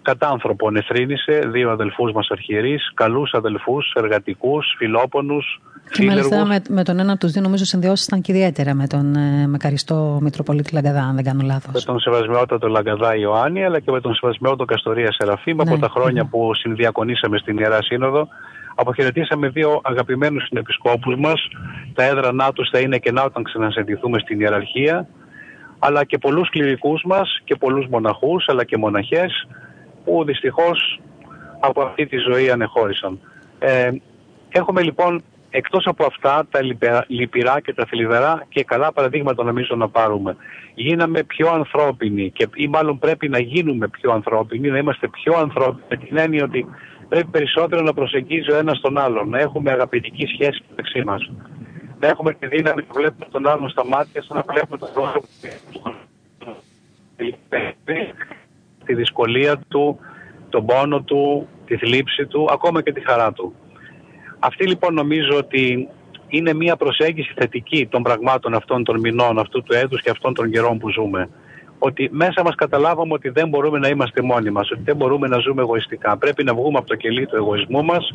[0.06, 6.82] κατά άνθρωπον εθρύνησε δύο αδελφούς μας αρχιερείς, καλούς αδελφούς, εργατικούς, φιλόπονους, και μάλιστα με, με,
[6.84, 10.74] τον ένα από τους δύο, νομίζω, συνδυώσασταν και ιδιαίτερα με τον ε, με Καριστό Μητροπολίτη
[10.74, 11.72] Λαγκαδά, αν δεν κάνω λάθος.
[11.72, 15.56] Με τον Σεβασμιότατο Λαγκαδά Ιωάννη, αλλά και με τον Σεβασμιότατο Καστορία Σεραφείμ.
[15.56, 16.28] Ναι, από τα χρόνια ναι.
[16.28, 18.28] που συνδιακονήσαμε στην Ιερά Σύνοδο,
[18.74, 21.48] αποχαιρετήσαμε δύο αγαπημένους συνεπισκόπους μας.
[21.94, 25.06] Τα έδρανά τους θα είναι κενά όταν ξανασυντηθούμε στην ιεραρχία.
[25.78, 29.46] Αλλά και πολλούς κληρικούς μας και πολλούς μοναχούς, αλλά και μοναχές
[30.06, 31.00] που δυστυχώς
[31.60, 33.20] από αυτή τη ζωή ανεχώρησαν.
[33.58, 33.90] Ε,
[34.48, 36.60] έχουμε λοιπόν εκτός από αυτά τα
[37.06, 40.36] λυπηρά και τα θλιβερά και καλά παραδείγματα νομίζω να πάρουμε.
[40.74, 45.84] Γίναμε πιο ανθρώπινοι και, ή μάλλον πρέπει να γίνουμε πιο ανθρώπινοι, να είμαστε πιο ανθρώπινοι
[45.88, 46.66] με την έννοια ότι
[47.08, 51.30] πρέπει περισσότερο να προσεγγίζει ο ένας τον άλλον, να έχουμε αγαπητική σχέση μεταξύ μας.
[52.00, 55.26] Να έχουμε τη δύναμη να βλέπουμε τον άλλον στα μάτια, σαν να βλέπουμε τον άνθρωπο
[58.86, 59.98] τη δυσκολία του,
[60.48, 63.54] τον πόνο του, τη θλίψη του, ακόμα και τη χαρά του.
[64.38, 65.88] Αυτή λοιπόν νομίζω ότι
[66.28, 70.50] είναι μια προσέγγιση θετική των πραγμάτων αυτών των μηνών, αυτού του έτους και αυτών των
[70.50, 71.28] καιρών που ζούμε.
[71.78, 75.38] Ότι μέσα μας καταλάβαμε ότι δεν μπορούμε να είμαστε μόνοι μας, ότι δεν μπορούμε να
[75.38, 76.16] ζούμε εγωιστικά.
[76.16, 78.10] Πρέπει να βγούμε από το κελί του εγωισμού μας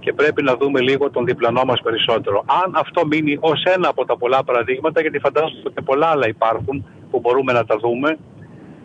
[0.00, 2.44] και πρέπει να δούμε λίγο τον διπλανό μας περισσότερο.
[2.64, 6.86] Αν αυτό μείνει ως ένα από τα πολλά παραδείγματα, γιατί φαντάζομαι ότι πολλά άλλα υπάρχουν
[7.10, 8.18] που μπορούμε να τα δούμε,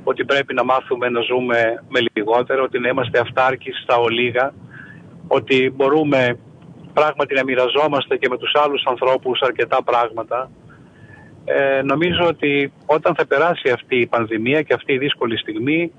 [0.10, 4.53] ότι πρέπει να μάθουμε να ζούμε με λιγότερο, ότι να είμαστε αυτάρκοι στα ολίγα,
[5.28, 6.38] ότι μπορούμε
[6.93, 10.49] πράγματι να μοιραζόμαστε και με τους άλλους ανθρώπους αρκετά πράγματα.
[11.45, 15.91] Ε, νομίζω ότι όταν θα περάσει αυτή η πανδημία και αυτή η δύσκολη στιγμή,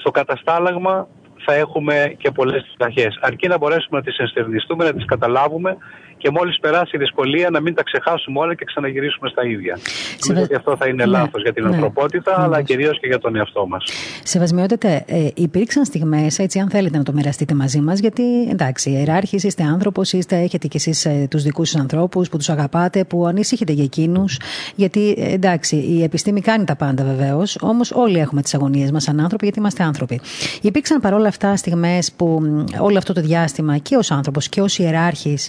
[0.00, 1.08] στο καταστάλαγμα
[1.44, 3.18] θα έχουμε και πολλές αρχές.
[3.20, 5.76] Αρκεί να μπορέσουμε να τις ενστερνιστούμε, να τις καταλάβουμε
[6.22, 9.78] και μόλις περάσει η δυσκολία να μην τα ξεχάσουμε όλα και ξαναγυρίσουμε στα ίδια.
[10.26, 13.06] Νομίζω ότι αυτό θα είναι ναι, λάθος για την ναι, ανθρωπότητα, ναι, αλλά κυρίως και
[13.06, 13.84] για τον εαυτό μας.
[14.22, 19.44] Σεβασμιότητε, ε, υπήρξαν στιγμές, έτσι αν θέλετε να το μοιραστείτε μαζί μας, γιατί εντάξει, ιεράρχης,
[19.44, 23.26] είστε άνθρωπος, είστε, έχετε κι εσείς ε, τους δικούς σας ανθρώπους που τους αγαπάτε, που
[23.26, 24.38] ανησύχετε για εκείνους,
[24.74, 29.02] γιατί ε, εντάξει, η επιστήμη κάνει τα πάντα βεβαίως, όμως όλοι έχουμε τις αγωνίες μας
[29.02, 30.20] σαν άνθρωποι, γιατί είμαστε άνθρωποι.
[30.62, 32.40] Υπήρξαν παρόλα αυτά στιγμές που
[32.80, 35.48] όλο αυτό το διάστημα και ως άνθρωπος και ως ιεράρχης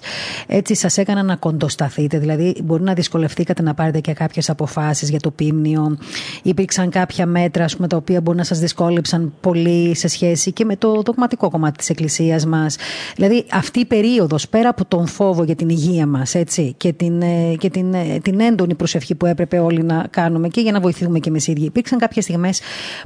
[0.63, 5.19] έτσι σας έκαναν να κοντοσταθείτε, δηλαδή μπορεί να δυσκολευτήκατε να πάρετε και κάποιες αποφάσεις για
[5.19, 5.97] το πίμνιο.
[6.43, 10.75] Υπήρξαν κάποια μέτρα πούμε, τα οποία μπορεί να σας δυσκόλεψαν πολύ σε σχέση και με
[10.75, 12.75] το δογματικό κομμάτι της Εκκλησίας μας.
[13.15, 16.35] Δηλαδή αυτή η περίοδος πέρα από τον φόβο για την υγεία μας
[16.77, 20.61] και, την, ε, και την, ε, την έντονη προσευχή που έπρεπε όλοι να κάνουμε και
[20.61, 22.61] για να βοηθούμε και εμείς ίδιοι, υπήρξαν κάποιες στιγμές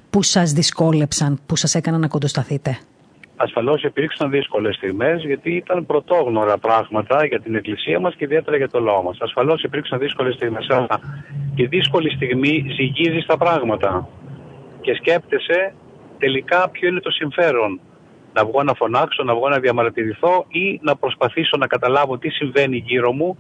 [0.10, 2.78] που σας δυσκόλεψαν, που σας έκαναν να κοντοσταθείτε.
[3.40, 8.70] Ασφαλώς υπήρξαν δύσκολες στιγμές, γιατί ήταν πρωτόγνωρα πράγματα για την Εκκλησία μας και ιδιαίτερα για
[8.70, 9.18] το λαό μας.
[9.22, 11.00] Ασφαλώς υπήρξαν δύσκολες στιγμές, αλλά
[11.56, 14.08] τη δύσκολη στιγμή ζυγίζει τα πράγματα
[14.82, 15.74] και σκέπτεσαι
[16.18, 17.80] τελικά ποιο είναι το συμφέρον.
[18.34, 22.78] Να βγω να φωνάξω, να βγω να διαμαρτυρηθώ ή να προσπαθήσω να καταλάβω τι συμβαίνει
[22.78, 23.38] γύρω μου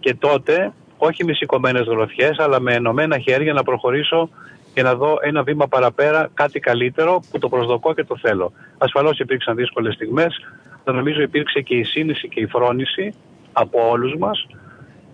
[0.00, 4.28] και τότε, όχι με σηκωμένες γροθιές, αλλά με ενωμένα χέρια να προχωρήσω
[4.74, 8.52] και να δω ένα βήμα παραπέρα, κάτι καλύτερο που το προσδοκώ και το θέλω.
[8.78, 10.36] Ασφαλώς υπήρξαν δύσκολες στιγμές,
[10.84, 13.14] αλλά νομίζω υπήρξε και η σύνηση και η φρόνηση
[13.52, 14.46] από όλους μας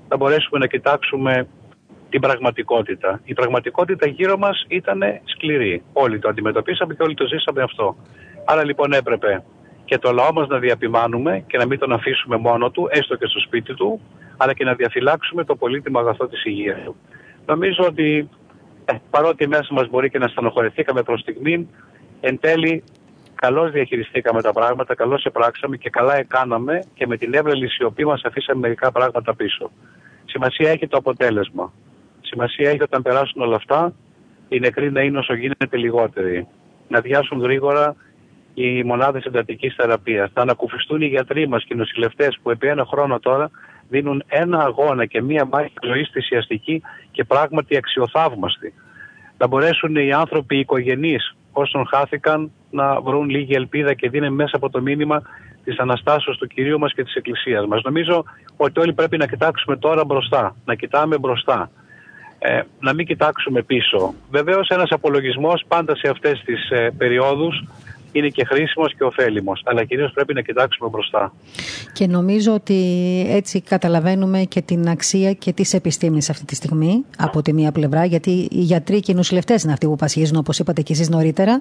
[0.09, 1.47] να μπορέσουμε να κοιτάξουμε
[2.11, 3.21] την πραγματικότητα.
[3.25, 5.83] Η πραγματικότητα γύρω μας ήταν σκληρή.
[5.93, 7.97] Όλοι το αντιμετωπίσαμε και όλοι το ζήσαμε αυτό.
[8.45, 9.45] Άρα λοιπόν έπρεπε
[9.85, 13.27] και το λαό μας να διαπιμάνουμε και να μην τον αφήσουμε μόνο του, έστω και
[13.27, 14.01] στο σπίτι του,
[14.37, 16.97] αλλά και να διαφυλάξουμε το πολύτιμο αγαθό της υγείας του.
[17.47, 18.46] Νομίζω ότι ε,
[19.11, 21.69] παρότι μέσα μας μπορεί και να στενοχωρηθήκαμε προς στιγμή,
[22.21, 22.85] εν τέλει
[23.35, 28.23] καλώς διαχειριστήκαμε τα πράγματα, καλώς επράξαμε και καλά έκαναμε και με την έβρελη σιωπή μας
[28.25, 29.71] αφήσαμε μερικά πράγματα πίσω.
[30.25, 31.73] Σημασία έχει το αποτέλεσμα.
[32.21, 33.93] Σημασία έχει όταν περάσουν όλα αυτά,
[34.49, 36.47] οι νεκροί να είναι όσο γίνεται λιγότεροι.
[36.89, 37.97] Να διάσουν γρήγορα
[38.55, 40.31] οι μονάδες εντατικής θεραπείας.
[40.33, 43.51] Θα ανακουφιστούν οι γιατροί μας και οι νοσηλευτές που επί ένα χρόνο τώρα
[43.89, 48.75] δίνουν ένα αγώνα και μία μάχη ζωή θυσιαστική και πράγματι αξιοθαύμαστη.
[49.39, 54.57] Να μπορέσουν οι άνθρωποι, οι οικογενείς όσων χάθηκαν να βρουν λίγη ελπίδα και δίνουν μέσα
[54.57, 55.23] από το μήνυμα
[55.65, 57.83] της Αναστάσεως του κυρίου μας και της Εκκλησίας μας.
[57.83, 58.25] Νομίζω
[58.57, 61.71] ότι όλοι πρέπει να κοιτάξουμε τώρα μπροστά, να κοιτάμε μπροστά.
[62.39, 64.15] Ε, να μην κοιτάξουμε πίσω.
[64.31, 67.65] Βεβαίως, ένας απολογισμός πάντα σε αυτές τις ε, περιόδους
[68.19, 71.33] είναι και χρήσιμος και ωφέλιμος, αλλά κυρίως πρέπει να κοιτάξουμε μπροστά.
[71.93, 72.75] Και νομίζω ότι
[73.29, 78.05] έτσι καταλαβαίνουμε και την αξία και της επιστήμης αυτή τη στιγμή από τη μία πλευρά,
[78.05, 81.61] γιατί οι γιατροί και οι νοσηλευτές είναι αυτοί που πασχίζουν, όπως είπατε και εσείς νωρίτερα.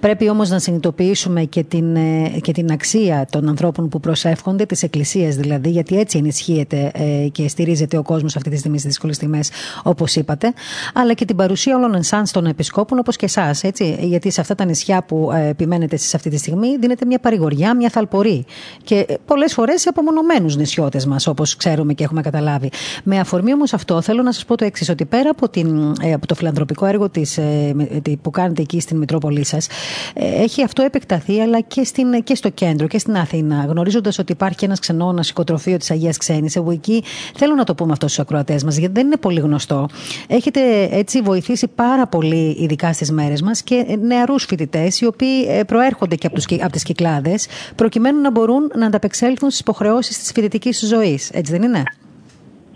[0.00, 4.82] Πρέπει όμως να συνειδητοποιήσουμε και την, ε, και την αξία των ανθρώπων που προσεύχονται, της
[4.82, 9.16] Εκκλησίας δηλαδή, γιατί έτσι ενισχύεται ε, και στηρίζεται ο κόσμος αυτή τη στιγμή στις δύσκολες
[9.16, 9.50] στιγμές,
[9.82, 10.52] όπως είπατε,
[10.94, 14.54] αλλά και την παρουσία όλων εσάν των επισκόπων, όπως και εσάς, έτσι, γιατί σε αυτά
[14.54, 18.44] τα νησιά που ε, επιμένετε σε αυτή τη στιγμή δίνεται μια παρηγοριά, μια θαλπορή.
[18.82, 22.70] Και πολλές φορές σε απομονωμένους νησιώτες μας, όπως ξέρουμε και έχουμε καταλάβει.
[23.02, 26.12] Με αφορμή όμως αυτό, θέλω να σας πω το εξής, ότι πέρα από, την, ε,
[26.12, 27.74] από το φιλανθρωπικό έργο της, ε,
[28.22, 29.66] που κάνετε εκεί στην Μητρόπολη σας,
[30.14, 34.32] ε, έχει αυτό επεκταθεί, αλλά και, στην, και στο κέντρο και στην Αθήνα, γνωρίζοντας ότι
[34.32, 36.56] υπάρχει ένας ξενώνα οικοτροφείο της Αγίας Ξένης.
[36.56, 37.04] Εγώ εκεί
[37.36, 39.88] θέλω να το πούμε αυτό στους ακροατές μας, γιατί δεν είναι πολύ γνωστό.
[40.28, 45.46] Έχετε έτσι βοηθήσει πάρα πολύ, ειδικά στις μέρες μας, και νεαρούς φοιτητές, οι οποίοι
[45.76, 50.18] προέρχονται προέρχονται και από, τους, από τις κυκλάδες προκειμένου να μπορούν να ανταπεξέλθουν στις υποχρεώσεις
[50.18, 51.30] της φοιτητικής ζωής.
[51.30, 51.82] Έτσι δεν είναι;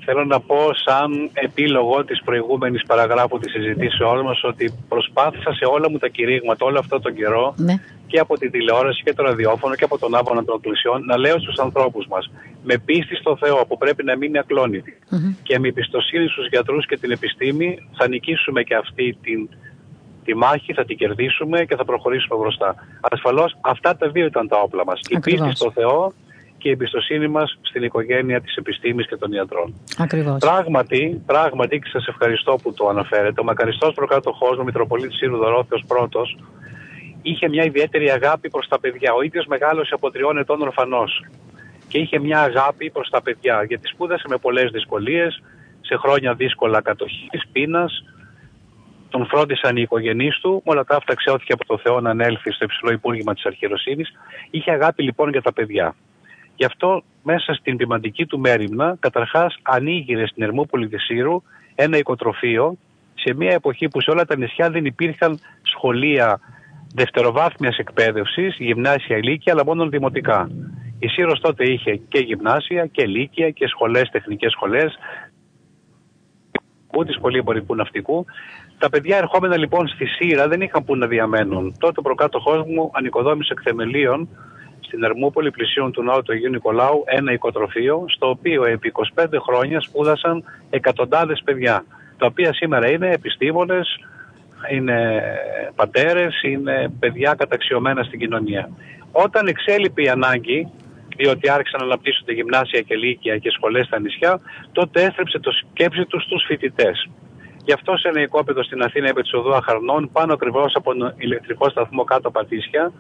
[0.05, 5.91] Θέλω να πω σαν επίλογο της προηγούμενης παραγράφου της συζητήσεώς μας ότι προσπάθησα σε όλα
[5.91, 7.75] μου τα κηρύγματα όλο αυτό τον καιρό ναι.
[8.07, 11.39] και από τη τηλεόραση και το ραδιόφωνο και από τον άβονα των εκκλησιών να λέω
[11.39, 12.31] στους ανθρώπους μας
[12.65, 15.35] με πίστη στο Θεό που πρέπει να μείνει ακλόνητη mm-hmm.
[15.43, 19.49] και με εμπιστοσύνη στους γιατρούς και την επιστήμη θα νικήσουμε και αυτή την
[20.31, 22.75] τη μάχη, θα την κερδίσουμε και θα προχωρήσουμε μπροστά.
[23.01, 25.01] Ασφαλώς αυτά τα δύο ήταν τα όπλα μας.
[25.09, 26.13] Η πίστη στο Θεό
[26.59, 29.75] και η εμπιστοσύνη μας στην οικογένεια της επιστήμης και των ιατρών.
[29.99, 30.39] Ακριβώς.
[30.39, 35.85] Πράγματι, πράγματι, και σας ευχαριστώ που το αναφέρετε, ο μακαριστός προκάτοχό μου, Μητροπολίτης Σύρου Δωρόθεος
[35.87, 36.37] πρώτος,
[37.23, 39.13] είχε μια ιδιαίτερη αγάπη προς τα παιδιά.
[39.13, 41.25] Ο ίδιος μεγάλωσε από τριών ετών ορφανός
[41.89, 45.43] και είχε μια αγάπη προς τα παιδιά, γιατί σπούδασε με πολλές δυσκολίες,
[45.81, 48.05] σε χρόνια δύσκολα κατοχής, πείνας,
[49.11, 52.65] τον φρόντισαν οι οικογενείς του, όλα τα αυτά ξεώθηκε από το Θεό να ανέλθει στο
[52.65, 54.05] υψηλό υπούργημα της αρχιεροσύνη.
[54.51, 55.95] Είχε αγάπη λοιπόν για τα παιδιά.
[56.57, 61.43] Γι' αυτό μέσα στην ποιμαντική του μέρημνα, καταρχάς ανοίγειρε στην Ερμούπολη τη Σύρου
[61.75, 62.77] ένα οικοτροφείο
[63.15, 66.41] σε μια εποχή που σε όλα τα νησιά δεν υπήρχαν σχολεία
[66.95, 70.51] δευτεροβάθμιας εκπαίδευσης, γυμνάσια ηλίκια, αλλά μόνο δημοτικά.
[70.99, 74.99] Η Σύρος τότε είχε και γυμνάσια και ηλίκια και σχολές, τεχνικές σχολές,
[77.05, 78.25] τη σχολή εμπορικού ναυτικού.
[78.79, 81.75] Τα παιδιά ερχόμενα λοιπόν στη Σύρα δεν είχαν που να διαμένουν.
[81.79, 84.29] Τότε ο προκάτοχός μου ανοικοδόμησε εκ θεμελίων
[84.81, 89.81] στην Ερμούπολη πλησίων του Ναού του Αγίου Νικολάου ένα οικοτροφείο στο οποίο επί 25 χρόνια
[89.81, 91.85] σπούδασαν εκατοντάδες παιδιά
[92.21, 93.99] τα οποία σήμερα είναι επιστήμονες,
[94.73, 95.23] είναι
[95.75, 98.69] πατέρες, είναι παιδιά καταξιωμένα στην κοινωνία.
[99.13, 100.69] Όταν εξέλιπε η ανάγκη
[101.21, 104.41] διότι άρχισαν να αναπτύσσονται γυμνάσια και λύκεια και σχολές στα νησιά,
[104.73, 107.09] τότε έστρεψε το σκέψη τους στους φοιτητές.
[107.65, 111.15] Γι' αυτό σε ένα οικόπεδο στην Αθήνα επί της οδού Αχαρνών, πάνω ακριβώς από τον
[111.17, 112.93] ηλεκτρικό σταθμό κάτω Πατήσια,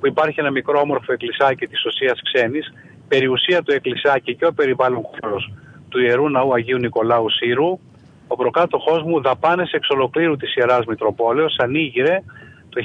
[0.00, 2.72] που υπάρχει ένα μικρό όμορφο εκκλησάκι της Οσίας Ξένης,
[3.08, 5.52] περιουσία του εκκλησάκι και ο περιβάλλον χώρος
[5.88, 7.78] του Ιερού Ναού Αγίου Νικολάου Σύρου,
[8.26, 12.22] ο προκάτοχός μου δαπάνε εξ ολοκλήρου της Ιεράς Μητροπόλεως ανοίγηρε
[12.68, 12.80] το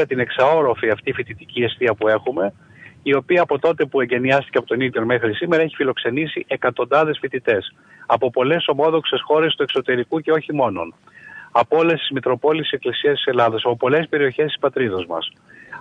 [0.00, 2.52] 1994 την εξαόροφη αυτή φοιτητική αιστεία που έχουμε,
[3.08, 7.74] η οποία από τότε που εγκαινιάστηκε από τον ίδιο μέχρι σήμερα έχει φιλοξενήσει εκατοντάδες φοιτητές
[8.06, 10.94] από πολλές ομόδοξες χώρες του εξωτερικού και όχι μόνον.
[11.50, 15.32] Από όλες τις Μητροπόλεις Εκκλησίας της Ελλάδας, από πολλές περιοχές της πατρίδος μας,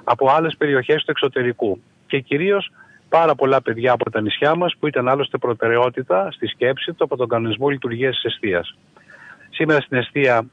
[0.03, 2.71] από άλλες περιοχές του εξωτερικού και κυρίως
[3.09, 7.15] πάρα πολλά παιδιά από τα νησιά μας που ήταν άλλωστε προτεραιότητα στη σκέψη του από
[7.17, 8.75] τον κανονισμό λειτουργίας της αιστείας.
[9.49, 10.45] Σήμερα στην αιστεία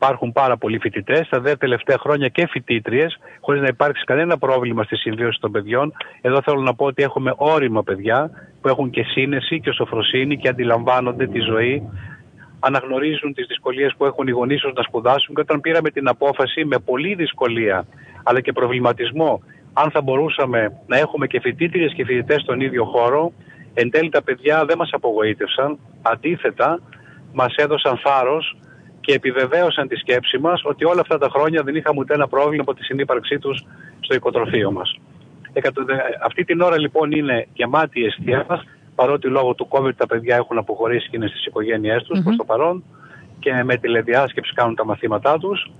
[0.00, 4.82] υπάρχουν πάρα πολλοί φοιτητές, τα δε τελευταία χρόνια και φοιτήτριες, χωρίς να υπάρξει κανένα πρόβλημα
[4.82, 5.92] στη συμβίωση των παιδιών.
[6.20, 8.30] Εδώ θέλω να πω ότι έχουμε όρημα παιδιά
[8.60, 11.82] που έχουν και σύνεση και σοφροσύνη και αντιλαμβάνονται τη ζωή,
[12.60, 15.34] αναγνωρίζουν τις δυσκολίες που έχουν οι γονείς τους να σπουδάσουν.
[15.34, 17.86] Και όταν πήραμε την απόφαση με πολλή δυσκολία
[18.22, 19.42] αλλά και προβληματισμό,
[19.72, 23.32] αν θα μπορούσαμε να έχουμε και φοιτήτριες και φοιτητές στον ίδιο χώρο,
[23.74, 25.78] εν τέλει τα παιδιά δεν μας απογοήτευσαν.
[26.02, 26.80] Αντίθετα,
[27.32, 28.56] μας έδωσαν θάρρος
[29.08, 32.62] και επιβεβαίωσαν τη σκέψη μας ότι όλα αυτά τα χρόνια δεν είχαμε ούτε ένα πρόβλημα
[32.62, 33.64] από τη συνύπαρξή τους
[34.00, 34.98] στο οικοτροφείο μας.
[36.24, 38.62] Αυτή την ώρα λοιπόν είναι γεμάτη η αιστεία μας,
[38.94, 42.22] παρότι λόγω του COVID τα παιδιά έχουν αποχωρήσει και είναι στις οικογένειές τους mm-hmm.
[42.22, 42.84] προς το παρόν
[43.38, 45.70] και με τηλεδιάσκεψη κάνουν τα μαθήματά τους.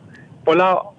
[0.44, 0.92] Πολλά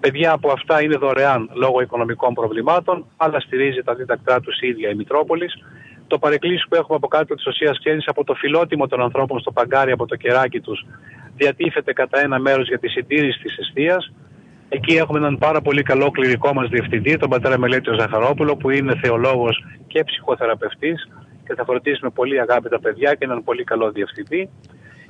[0.00, 4.90] παιδιά από αυτά είναι δωρεάν λόγω οικονομικών προβλημάτων, άλλα στηρίζει τα δίδακτρά τους η ίδια
[4.90, 5.54] η Μητρόπολης.
[6.06, 9.52] Το παρεκκλήσι που έχουμε από κάτω της ουσίας ξέρεις από το φιλότιμο των ανθρώπων στο
[9.52, 10.84] παγκάρι, από το κεράκι τους,
[11.36, 14.12] διατίθεται κατά ένα μέρος για τη συντήρηση της αιστείας.
[14.68, 18.98] Εκεί έχουμε έναν πάρα πολύ καλό κληρικό μας διευθυντή, τον πατέρα Μελέτιο Ζαχαρόπουλο, που είναι
[19.02, 21.08] θεολόγος και ψυχοθεραπευτής
[21.46, 24.50] και θα φροντίσει με πολύ αγάπη τα παιδιά και έναν πολύ καλό διευθυντή.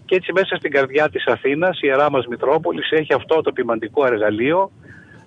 [0.04, 4.06] Και έτσι μέσα στην καρδιά της Αθήνας, η Ιερά μας Μητρόπολης έχει αυτό το ποιμαντικό
[4.06, 4.70] εργαλείο,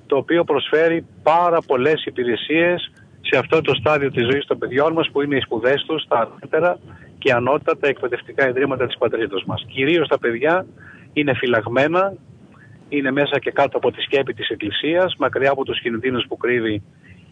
[0.08, 2.92] το οποίο προσφέρει πάρα πολλές υπηρεσίες
[3.22, 6.18] σε αυτό το στάδιο της ζωής των παιδιών μας που είναι οι σπουδές τους, τα
[6.18, 6.80] ανώτερα
[7.20, 9.66] και ανώτατα εκπαιδευτικά ιδρύματα της πατρίδος μας.
[9.68, 10.66] Κυρίως τα παιδιά
[11.14, 12.14] είναι φυλαγμένα,
[12.90, 16.82] είναι μέσα και κάτω από τη σκέπη της Εκκλησίας, μακριά από τους κινδύνους που κρύβει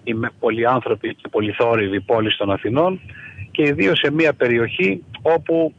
[0.04, 3.00] οι πολυάνθρωποι και πολυθόρυβοι πόλη των Αθηνών
[3.52, 5.74] και ιδίως σε μια περιοχή όπου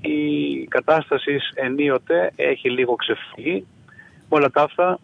[0.00, 3.66] η κατάσταση ενίοτε έχει λίγο ξεφύγει.
[4.28, 4.98] Όλα τα αυτά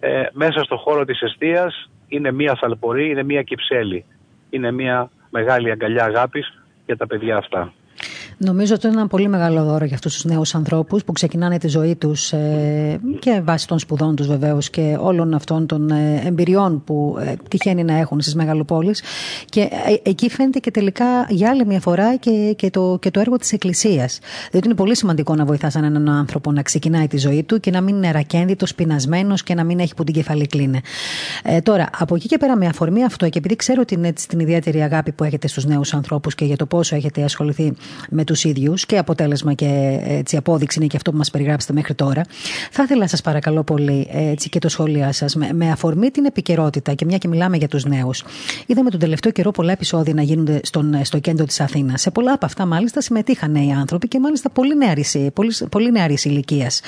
[0.00, 4.04] ε, μέσα στο χώρο της αιστείας είναι μια θαλπορή, είναι μια κυψέλη.
[4.50, 7.72] Είναι μια μεγάλη αγκαλιά αγάπης για τα παιδιά αυτά.
[8.42, 11.68] Νομίζω ότι είναι ένα πολύ μεγάλο δώρο για αυτούς τους νέους ανθρώπους που ξεκινάνε τη
[11.68, 16.84] ζωή τους ε, και βάσει των σπουδών τους βεβαίως και όλων αυτών των ε, εμπειριών
[16.84, 19.02] που ε, τυχαίνει να έχουν στις μεγαλοπόλεις.
[19.44, 19.68] Και
[20.02, 23.52] εκεί φαίνεται και τελικά για άλλη μια φορά και, και, το, και το έργο της
[23.52, 24.18] Εκκλησίας.
[24.50, 27.80] Διότι είναι πολύ σημαντικό να βοηθάς έναν άνθρωπο να ξεκινάει τη ζωή του και να
[27.80, 30.80] μην είναι ρακένδυτο, πεινασμένος και να μην έχει που την κεφαλή κλείνε.
[31.42, 34.82] Ε, τώρα, από εκεί και πέρα, με αφορμή αυτό και επειδή ξέρω την, την ιδιαίτερη
[34.82, 37.72] αγάπη που έχετε στους νέους ανθρώπους και για το πόσο έχετε ασχοληθεί
[38.10, 41.94] με τους ίδιους και αποτέλεσμα και έτσι, απόδειξη είναι και αυτό που μας περιγράψετε μέχρι
[41.94, 42.22] τώρα.
[42.70, 46.94] Θα ήθελα σας παρακαλώ πολύ έτσι, και το σχόλιά σας με, με αφορμή την επικαιρότητα
[46.94, 48.24] και μια και μιλάμε για τους νέους.
[48.66, 52.00] Είδαμε τον τελευταίο καιρό πολλά επεισόδια να γίνονται στον, στο κέντρο της Αθήνας.
[52.00, 56.80] Σε πολλά από αυτά μάλιστα συμμετείχαν νέοι άνθρωποι και μάλιστα πολύ νεαρής πολύ, πολύ ηλικίας.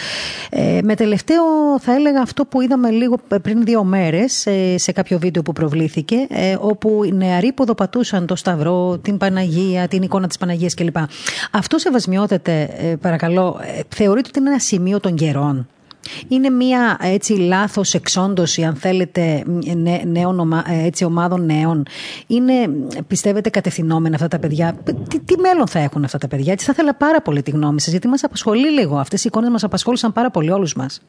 [0.50, 1.42] Ε, με τελευταίο
[1.80, 6.26] θα έλεγα αυτό που είδαμε λίγο πριν δύο μέρες ε, σε κάποιο βίντεο που προβλήθηκε,
[6.28, 10.96] ε, όπου οι νεαροί ποδοπατούσαν το Σταυρό, την Παναγία, την εικόνα της Παναγίας κλπ.
[11.50, 15.66] Αυτό σεβασμιότατε, ε, παρακαλώ, ε, θεωρείτε ότι είναι ένα σημείο των καιρών.
[16.28, 19.42] Είναι μια έτσι λάθος εξόντωση αν θέλετε
[20.06, 21.86] νέων, ε, έτσι, ομάδων νέων.
[22.26, 22.54] Είναι
[23.06, 24.74] πιστεύετε κατευθυνόμενα αυτά τα παιδιά;
[25.08, 27.80] Τι, τι μέλλον θα έχουν αυτά τα παιδιά; Έτσι θα ήθελα πάρα πολύ τη γνώμη
[27.80, 28.96] σας γιατί μας απασχολεί λίγο.
[28.96, 31.00] Αυτές οι εικόνες μας απασχόλησαν πάρα πολύ όλους μας.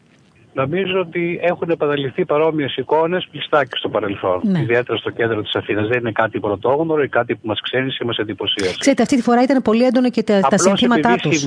[0.53, 4.41] Νομίζω ότι έχουν επαναληφθεί παρόμοιες εικόνες πλιστάκι στο παρελθόν.
[4.43, 4.59] Ναι.
[4.59, 5.87] Ιδιαίτερα στο κέντρο της Αθήνας.
[5.87, 8.75] Δεν είναι κάτι πρωτόγνωρο ή κάτι που μας ξένησε ή μας εντυπωσίασε.
[8.79, 11.45] Ξέρετε, αυτή τη φορά ήταν πολύ έντονο και τα, τα συνθήματά τους.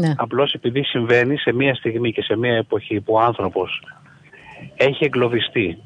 [0.00, 0.14] Ναι.
[0.16, 3.82] Απλώς επειδή συμβαίνει σε μια στιγμή και σε μια εποχή που ο άνθρωπος
[4.76, 5.78] έχει εγκλωβιστεί,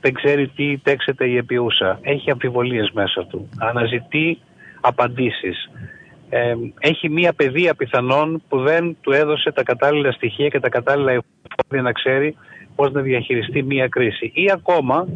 [0.00, 4.38] δεν ξέρει τι τέξεται η επιούσα, έχει αμφιβολίες μέσα του, αναζητεί
[4.80, 5.70] απαντήσεις,
[6.36, 11.10] ε, έχει μία παιδεία πιθανόν που δεν του έδωσε τα κατάλληλα στοιχεία και τα κατάλληλα
[11.10, 12.36] εφόδια να ξέρει
[12.74, 14.30] πώς να διαχειριστεί μία κρίση.
[14.34, 15.06] Ή ακόμα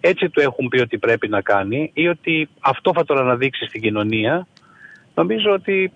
[0.00, 3.80] έτσι του έχουν πει ότι πρέπει να κάνει ή ότι αυτό θα τον αναδείξει στην
[3.80, 4.46] κοινωνία.
[5.14, 5.92] Νομίζω ότι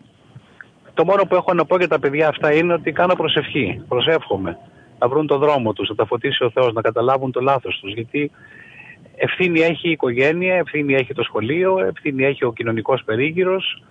[0.94, 4.58] το μόνο που έχω να πω για τα παιδιά αυτά είναι ότι κάνω προσευχή, προσεύχομαι.
[4.98, 7.92] Να βρουν το δρόμο τους, να τα φωτίσει ο Θεός, να καταλάβουν το λάθος τους.
[7.92, 8.30] Γιατί
[9.16, 13.82] ευθύνη έχει η οικογένεια, ευθύνη έχει το σχολείο, ευθύνη έχει ο κοινωνικός περίγυρος,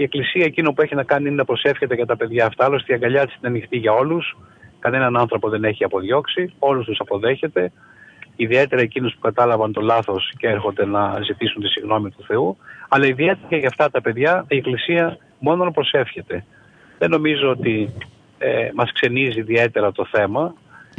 [0.00, 2.64] η Εκκλησία εκείνο που έχει να κάνει είναι να προσεύχεται για τα παιδιά αυτά.
[2.64, 4.36] Άλλωστε η αγκαλιά της είναι ανοιχτή για όλους.
[4.78, 6.52] Κανέναν άνθρωπο δεν έχει αποδιώξει.
[6.58, 7.72] Όλους τους αποδέχεται.
[8.36, 12.56] Ιδιαίτερα εκείνους που κατάλαβαν το λάθος και έρχονται να ζητήσουν τη συγνώμη του Θεού.
[12.88, 16.44] Αλλά ιδιαίτερα για αυτά τα παιδιά η Εκκλησία μόνο προσεύχεται.
[16.98, 17.94] Δεν νομίζω ότι
[18.38, 20.54] ε, μας ξενίζει ιδιαίτερα το θέμα.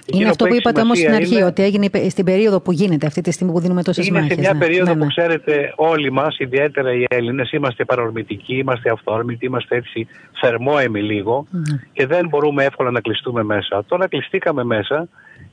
[0.06, 3.32] Είναι αυτό που είπατε όμως στην αρχή, ότι έγινε στην περίοδο που γίνεται, αυτή τη
[3.32, 4.26] στιγμή που δίνουμε τόσε μάχε.
[4.26, 4.60] Είναι σε μια ναι.
[4.60, 5.02] περίοδο ναι, ναι.
[5.04, 10.08] που ξέρετε, όλοι μας, ιδιαίτερα οι Έλληνες, είμαστε παρορμητικοί, είμαστε αυθόρμητοι, είμαστε έτσι
[10.42, 11.46] θερμόεμοι λίγο
[11.94, 13.84] και δεν μπορούμε εύκολα να κλειστούμε μέσα.
[13.88, 15.08] Τώρα κλειστήκαμε μέσα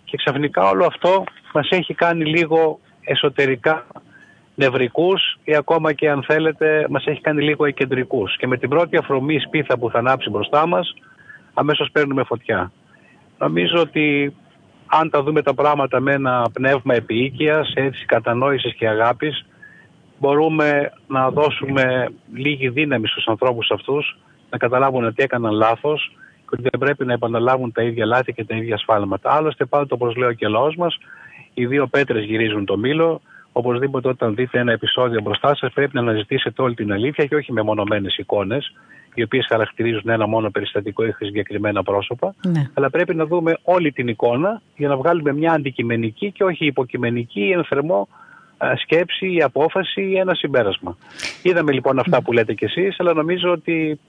[0.04, 1.24] και ξαφνικά όλο αυτό
[1.54, 3.86] μας έχει κάνει λίγο εσωτερικά
[4.54, 8.36] νευρικούς ή ακόμα και αν θέλετε μας έχει κάνει λίγο εκεντρικούς.
[8.36, 10.94] Και με την πρώτη αφρομή σπίθα που θα ανάψει μπροστά μας
[11.54, 12.72] αμέσως παίρνουμε φωτιά.
[13.38, 14.34] Νομίζω ότι
[14.86, 19.46] αν τα δούμε τα πράγματα με ένα πνεύμα επίοικιας, έτσι κατανόησης και αγάπης,
[20.18, 24.18] μπορούμε να δώσουμε λίγη δύναμη στους ανθρώπους αυτούς
[24.50, 28.44] να καταλάβουν ότι έκαναν λάθος και ότι δεν πρέπει να επαναλάβουν τα ίδια λάθη και
[28.44, 29.32] τα ίδια σφάλματα.
[29.32, 30.98] Άλλωστε πάντοτε όπως λέει ο κελός μας,
[31.54, 33.20] οι δύο πέτρες γυρίζουν το μήλο,
[33.52, 37.52] οπωσδήποτε όταν δείτε ένα επεισόδιο μπροστά σας πρέπει να αναζητήσετε όλη την αλήθεια και όχι
[37.52, 38.72] με μονομένες εικόνες
[39.14, 42.70] οι οποίες χαρακτηρίζουν ένα μόνο περιστατικό ή συγκεκριμένα πρόσωπα ναι.
[42.74, 47.40] αλλά πρέπει να δούμε όλη την εικόνα για να βγάλουμε μια αντικειμενική και όχι υποκειμενική
[47.40, 48.08] ή ενθερμό
[48.82, 50.96] σκέψη ή απόφαση ή ένα συμπέρασμα.
[51.42, 54.00] Είδαμε λοιπόν αυτά που λέτε κι εσείς αλλά νομίζω ότι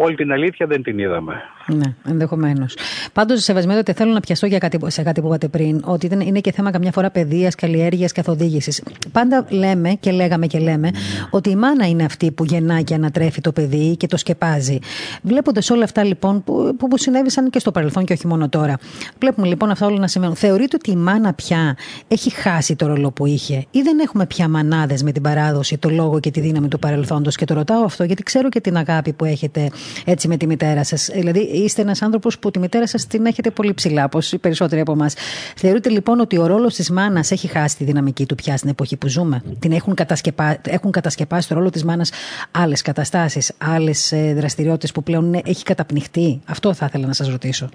[0.00, 1.34] όλη την αλήθεια δεν την είδαμε.
[1.66, 2.76] Ναι, ενδεχομένως.
[3.12, 6.52] Πάντως, ότι θέλω να πιαστώ για κάτι, σε κάτι που είπατε πριν, ότι είναι και
[6.52, 8.82] θέμα καμιά φορά παιδείας, καλλιέργεια, καθοδήγηση.
[9.12, 10.90] Πάντα λέμε και λέγαμε και λέμε
[11.30, 14.78] ότι η μάνα είναι αυτή που γεννά και ανατρέφει το παιδί και το σκεπάζει.
[15.22, 18.78] Βλέποντας όλα αυτά λοιπόν που, που, συνέβησαν και στο παρελθόν και όχι μόνο τώρα.
[19.18, 20.34] Βλέπουμε λοιπόν αυτά όλα να σημαίνουν.
[20.34, 21.76] Θεωρείτε ότι η μάνα πια
[22.08, 25.88] έχει χάσει το ρόλο που είχε, ή δεν έχουμε πια μανάδες με την παράδοση, το
[25.88, 29.12] λόγο και τη δύναμη του παρελθόντος; Και το ρωτάω αυτό γιατί ξέρω και την αγάπη
[29.12, 29.70] που έχετε
[30.04, 31.08] έτσι με τη μητέρα σας.
[31.12, 34.80] Δηλαδή, είστε ένας άνθρωπος που τη μητέρα σας την έχετε πολύ ψηλά, όπως οι περισσότεροι
[34.80, 35.14] από εμάς.
[35.56, 38.96] Θεωρείτε λοιπόν ότι ο ρόλος της μάνας έχει χάσει τη δυναμική του πια στην εποχή
[38.96, 40.60] που ζούμε; Την έχουν, κατασκεπά...
[40.66, 42.10] έχουν κατασκεπάσει το ρόλο της μάνας
[42.50, 47.68] άλλες καταστάσεις, άλλες δραστηριότητες που πλέον έχει καταπνιχτεί; Αυτό θα ήθελα να σας ρωτήσω.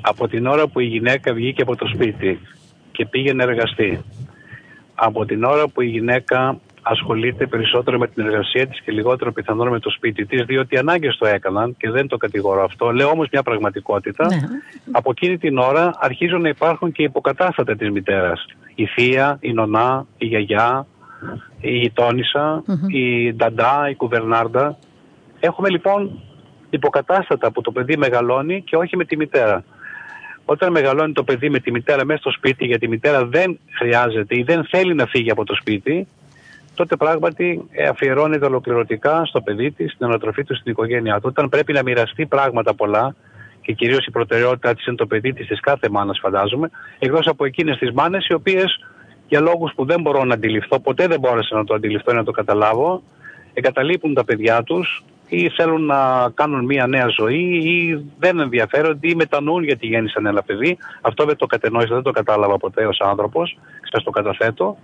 [0.00, 2.40] Από την ώρα που η γυναίκα βγήκε από το σπίτι
[2.92, 4.00] και πήγε να εργαστεί,
[4.94, 9.68] από την ώρα που η γυναίκα ασχολείται περισσότερο με την εργασία της και λιγότερο πιθανόν
[9.68, 12.92] με το σπίτι της, διότι οι ανάγκες το έκαναν και δεν το κατηγορώ αυτό.
[12.92, 14.26] Λέω όμως μια πραγματικότητα.
[14.26, 14.40] Ναι.
[14.90, 18.46] Από εκείνη την ώρα αρχίζουν να υπάρχουν και υποκατάστατα της μητέρας.
[18.74, 20.86] Η θεία, η νονά, η γιαγιά,
[21.60, 24.78] η γειτόνισσα, η νταντά, η κουβερνάρντα.
[25.40, 26.20] Έχουμε λοιπόν
[26.70, 29.64] υποκατάστατα που το παιδί μεγαλώνει και όχι με τη μητέρα.
[30.44, 34.36] Όταν μεγαλώνει το παιδί με τη μητέρα μέσα στο σπίτι, γιατί η μητέρα δεν χρειάζεται
[34.38, 36.06] ή δεν θέλει να φύγει από το σπίτι,
[36.76, 41.26] τότε πράγματι ε, αφιερώνεται ολοκληρωτικά στο παιδί της, στην ανατροφή του, στην οικογένειά του.
[41.28, 43.14] Όταν πρέπει να μοιραστεί πράγματα πολλά
[43.60, 47.44] και κυρίως η προτεραιότητά της είναι το παιδί της, της κάθε μάνας, φαντάζομαι, εκτός από
[47.44, 48.80] εκείνες τις μάνες οι οποίες
[49.28, 52.24] για λόγους που δεν μπορώ να αντιληφθώ, ποτέ δεν μπόρεσα να το αντιληφθώ ή να
[52.24, 53.02] το καταλάβω,
[53.54, 59.14] εγκαταλείπουν τα παιδιά τους ή θέλουν να κάνουν μια νέα ζωή ή δεν ενδιαφέρονται ή
[59.14, 60.78] μετανοούν γιατί γέννησαν ένα παιδί.
[61.00, 63.58] Αυτό δεν το κατενόησα, δεν το κατάλαβα ποτέ ως άνθρωπος,
[63.92, 64.76] σας το καταθέτω.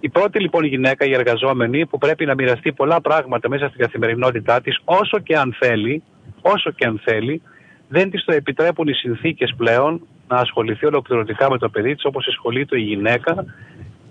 [0.00, 4.60] Η πρώτη λοιπόν γυναίκα, η εργαζόμενη, που πρέπει να μοιραστεί πολλά πράγματα μέσα στην καθημερινότητά
[4.60, 6.02] της, όσο και αν θέλει,
[6.40, 7.42] όσο και αν θέλει,
[7.88, 12.26] δεν της το επιτρέπουν οι συνθήκες πλέον να ασχοληθεί ολοκληρωτικά με το παιδί της όπως
[12.26, 13.44] ασχολείται η γυναίκα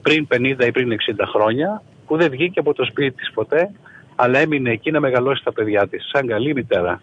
[0.01, 3.71] πριν 50 ή πριν 60 χρόνια, που δεν βγήκε από το σπίτι της ποτέ,
[4.15, 7.01] αλλά έμεινε εκεί να μεγαλώσει τα παιδιά της, σαν καλή μητέρα.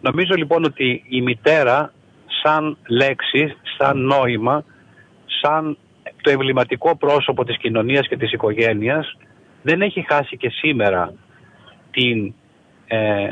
[0.00, 1.92] Νομίζω λοιπόν ότι η μητέρα,
[2.42, 4.64] σαν λέξη, σαν νόημα,
[5.40, 5.76] σαν
[6.20, 9.16] το εμβληματικό πρόσωπο της κοινωνίας και της οικογένειας
[9.62, 11.14] δεν έχει χάσει και σήμερα
[11.90, 12.34] την,
[12.86, 13.28] ε,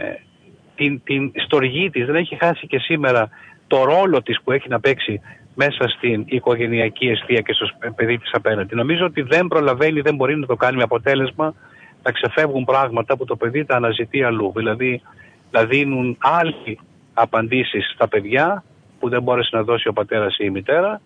[0.74, 3.28] την, την στοργή της, δεν έχει χάσει και σήμερα
[3.66, 5.20] το ρόλο της που έχει να παίξει
[5.54, 8.74] μέσα στην οικογενειακή αιστεία και στο παιδί της απέναντι.
[8.74, 11.54] Νομίζω ότι δεν προλαβαίνει, δεν μπορεί να το κάνει με αποτέλεσμα
[12.02, 14.52] να ξεφεύγουν πράγματα που το παιδί τα αναζητεί αλλού.
[14.56, 15.02] Δηλαδή
[15.50, 16.78] να δίνουν άλλοι
[17.14, 18.64] απαντήσεις στα παιδιά
[18.98, 21.00] που δεν μπόρεσε να δώσει ο πατέρας ή η μητέρα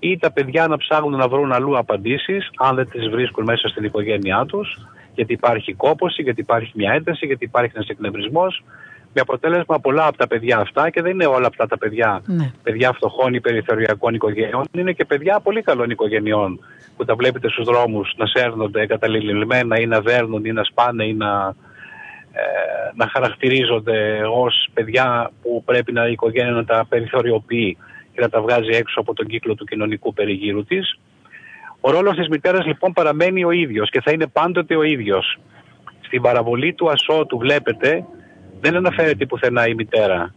[0.00, 3.84] ή τα παιδιά να ψάχνουν να βρουν αλλού απαντήσεις αν δεν τις βρίσκουν μέσα στην
[3.84, 4.78] οικογένειά τους
[5.14, 8.62] γιατί υπάρχει κόπωση, γιατί υπάρχει μια ένταση, γιατί υπάρχει ένας εκνευρισμός
[9.12, 12.52] με αποτέλεσμα πολλά από τα παιδιά αυτά και δεν είναι όλα αυτά τα παιδιά ναι.
[12.62, 16.58] παιδιά φτωχών ή περιθωριακών οικογενειών είναι και παιδιά πολύ καλών οικογενειών
[16.96, 21.14] που τα βλέπετε στους δρόμους να σέρνονται εγκαταλειμμένα ή να δέρνουν ή να σπάνε ή
[21.14, 21.54] να,
[22.32, 22.42] ε,
[22.94, 27.76] να χαρακτηρίζονται ως παιδιά που πρέπει να η οικογένεια να τα περιθωριοποιεί
[28.20, 30.98] και να τα βγάζει έξω από τον κύκλο του κοινωνικού περιγύρου της.
[31.80, 35.38] Ο ρόλος της μητέρας λοιπόν παραμένει ο ίδιος και θα είναι πάντοτε ο ίδιος.
[36.00, 38.04] Στην παραβολή του ασώτου βλέπετε
[38.60, 40.34] δεν αναφέρεται πουθενά η μητέρα.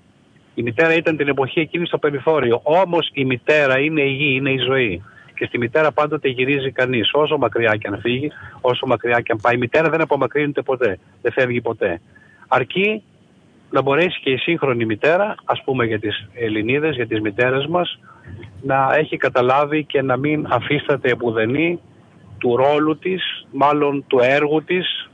[0.56, 2.60] Η μητέρα ήταν την εποχή εκείνη στο περιθώριο.
[2.64, 5.04] Όμως η μητέρα είναι η γη, είναι η ζωή.
[5.36, 8.32] Και στη μητέρα πάντοτε γυρίζει κανείς, όσο μακριά και αν φύγει,
[8.62, 9.56] όσο μακριά και αν πάει.
[9.56, 12.02] Η μητέρα δεν απομακρύνεται ποτέ, δεν φεύγει ποτέ.
[12.48, 13.04] Αρκεί
[13.74, 18.00] να μπορέσει και η σύγχρονη μητέρα, ας πούμε για τις Ελληνίδες, για τις μητέρες μας,
[18.62, 21.80] να έχει καταλάβει και να μην αφίσταται επουδενή
[22.38, 25.10] του ρόλου της, μάλλον του έργου της,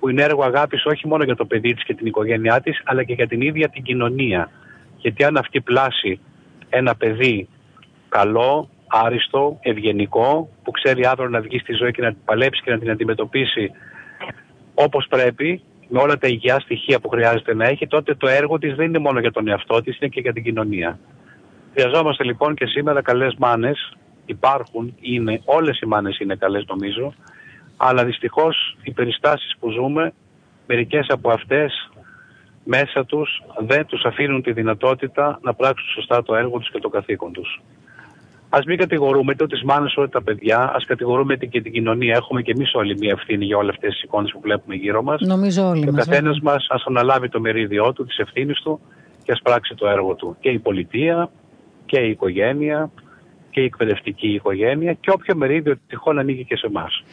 [0.00, 3.04] που είναι έργο αγάπης όχι μόνο για το παιδί της και την οικογένειά της, αλλά
[3.04, 4.50] και για την ίδια την κοινωνία.
[4.96, 6.20] Γιατί αν αυτή πλάσει
[6.68, 7.48] ένα παιδί
[8.08, 12.70] καλό, άριστο, ευγενικό, που ξέρει αύριο να βγει στη ζωή και να την παλέψει και
[12.70, 13.70] να την αντιμετωπίσει
[14.74, 15.62] όπως πρέπει,
[15.94, 18.98] με όλα τα υγεία στοιχεία που χρειάζεται να έχει, τότε το έργο της δεν είναι
[18.98, 20.98] μόνο για τον εαυτό της, είναι και για την κοινωνία.
[21.72, 27.14] Χρειαζόμαστε λοιπόν και σήμερα καλές μάνες, υπάρχουν, είναι, όλες οι μάνες είναι καλές νομίζω,
[27.76, 30.12] αλλά δυστυχώς οι περιστάσεις που ζούμε,
[30.66, 31.90] μερικές από αυτές
[32.64, 36.88] μέσα τους δεν τους αφήνουν τη δυνατότητα να πράξουν σωστά το έργο τους και το
[36.88, 37.60] καθήκον τους.
[38.54, 42.14] Α μην κατηγορούμε ούτε τις μάνες ούτε τα παιδιά, ας κατηγορούμε και την κοινωνία.
[42.16, 45.20] Έχουμε και εμείς όλοι μια ευθύνη για όλες αυτές τις εικόνες που βλέπουμε γύρω μας.
[45.20, 45.88] Νομίζω όλοι.
[45.88, 48.80] Ο καθένας μας ας αναλάβει το μερίδιό του, της ευθύνης του
[49.24, 50.36] και ας πράξει το έργο του.
[50.40, 51.30] Και η πολιτεία
[51.86, 52.90] και η οικογένεια
[53.50, 57.04] και η εκπαιδευτική οικογένεια και όποιο μερίδιο τυχόν ανοίγει και σε εμάς.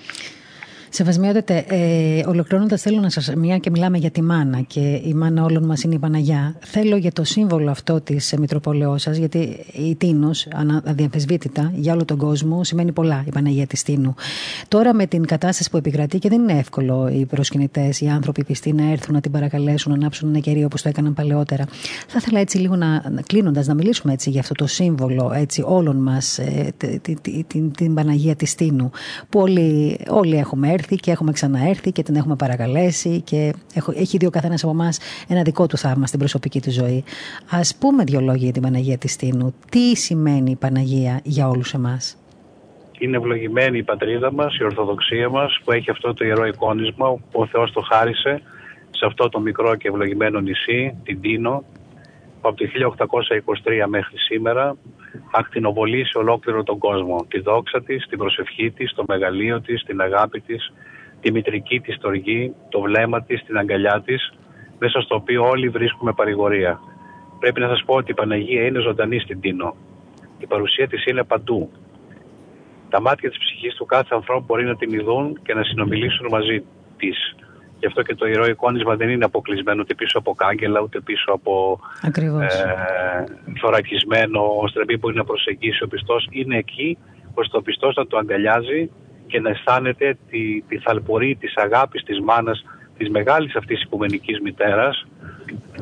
[0.89, 3.33] Σεβασμιότατε, ε, ολοκληρώνοντας, θέλω να σας.
[3.35, 6.55] Μια και μιλάμε για τη μάνα και η μάνα όλων μας είναι η Παναγιά.
[6.59, 10.47] Θέλω για το σύμβολο αυτό της Μητροπολαιό σας, γιατί η Τίνος,
[10.83, 14.15] αδιαμφισβήτητα για όλο τον κόσμο, σημαίνει πολλά η Παναγία της Τίνου.
[14.67, 18.73] Τώρα με την κατάσταση που επικρατεί και δεν είναι εύκολο οι προσκυνητές, οι άνθρωποι πιστοί
[18.73, 21.65] να έρθουν να την παρακαλέσουν, να ανάψουν ένα κερίο όπως το έκαναν παλαιότερα.
[22.07, 25.95] Θα ήθελα έτσι λίγο να, κλείνοντας να μιλήσουμε έτσι για αυτό το σύμβολο έτσι, όλων
[25.95, 26.73] μας, ε,
[27.47, 28.91] την, την Παναγία της Τίνου,
[29.29, 33.53] που όλοι, όλοι έχουμε έρθει έρθει και έχουμε ξαναέρθει και την έχουμε παρακαλέσει και
[33.95, 37.03] έχει δει ο καθένας από εμάς ένα δικό του θαύμα στην προσωπική του ζωή.
[37.49, 39.53] Α πούμε δύο λόγια για την Παναγία της Τίνου.
[39.69, 42.17] Τι σημαίνει η Παναγία για όλους εμάς;
[42.99, 47.41] Είναι ευλογημένη η πατρίδα μας, η Ορθοδοξία μας, που έχει αυτό το ιερό εικόνισμα που
[47.41, 48.41] ο Θεός το χάρισε
[48.89, 51.63] σε αυτό το μικρό και ευλογημένο νησί, την Τίνο,
[52.41, 54.75] που από το 1823 μέχρι σήμερα
[55.31, 57.25] ακτινοβολεί σε ολόκληρο τον κόσμο.
[57.27, 60.73] Τη δόξα της, την προσευχή της, το μεγαλείο της, την αγάπη της,
[61.21, 64.33] τη μητρική της τοργή, το βλέμμα της, την αγκαλιά της,
[64.79, 66.79] μέσα στο οποίο όλοι βρίσκουμε παρηγορία.
[67.39, 69.75] Πρέπει να σας πω ότι η Παναγία είναι ζωντανή στην Τίνο.
[70.37, 71.69] Η παρουσία της είναι παντού.
[72.89, 76.63] Τα μάτια της ψυχής του κάθε ανθρώπου μπορεί να την ειδούν και να συνομιλήσουν μαζί
[76.97, 77.35] της.
[77.79, 81.31] Γι' αυτό και το ιερό εικόνισμα δεν είναι αποκλεισμένο ούτε πίσω από κάγκελα, ούτε πίσω
[81.31, 81.79] από
[82.41, 83.23] ε,
[83.59, 86.27] θωρακισμένο στρεμπή που είναι να προσεγγίσει ο πιστός.
[86.31, 86.97] Είναι εκεί
[87.33, 88.89] ώστε ο πιστός να το αγκαλιάζει
[89.27, 92.63] και να αισθάνεται τη, τη θαλπορή της αγάπης της μάνας
[92.97, 95.05] της μεγάλης αυτής οικουμενικής μητέρας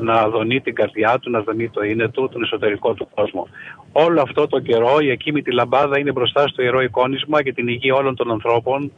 [0.00, 3.48] να δονεί την καρδιά του, να δονεί το είναι του, τον εσωτερικό του κόσμο.
[3.92, 7.94] Όλο αυτό το καιρό η εκείμητη λαμπάδα είναι μπροστά στο ιερό εικόνισμα και την υγεία
[7.94, 8.92] όλων των ανθρώπων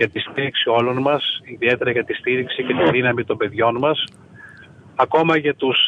[0.00, 4.04] για τη στήριξη όλων μας, ιδιαίτερα για τη στήριξη και τη δύναμη των παιδιών μας,
[4.94, 5.78] ακόμα για τους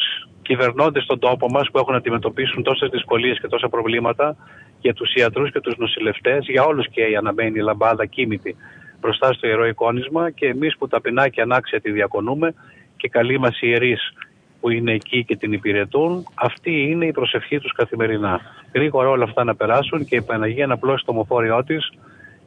[0.41, 4.35] κυβερνώντες στον τόπο μας που έχουν να αντιμετωπίσουν τόσες δυσκολίες και τόσα προβλήματα,
[4.79, 8.55] για τους ιατρούς και τους νοσηλευτές, για όλους και η αναμένη λαμπάδα κίνητη
[8.99, 12.53] μπροστά στο ιερό εικόνισμα και εμείς που ταπεινά και ανάξια τη διακονούμε
[12.97, 14.13] και καλοί μας ιερείς
[14.59, 18.41] που είναι εκεί και την υπηρετούν, αυτή είναι η προσευχή τους καθημερινά.
[18.73, 21.91] Γρήγορα όλα αυτά να περάσουν και η Παναγία να πλώσει το μοφόριό της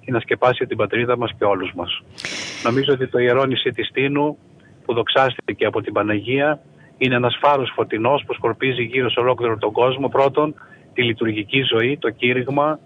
[0.07, 2.03] και να σκεπάσει την πατρίδα μας και όλους μας.
[2.65, 4.39] Νομίζω ότι το ιερό νησί της Τίνου
[4.85, 6.61] που δοξάστηκε από την Παναγία
[6.99, 10.55] είναι ένας φάρος φωτεινός που σκορπίζει γύρω σε ολόκληρο τον κόσμο πρώτον
[10.93, 12.79] τη λειτουργική ζωή, το κήρυγμα,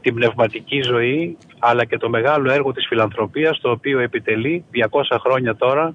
[0.00, 5.56] την πνευματική ζωή αλλά και το μεγάλο έργο της φιλανθρωπίας το οποίο επιτελεί 200 χρόνια
[5.56, 5.94] τώρα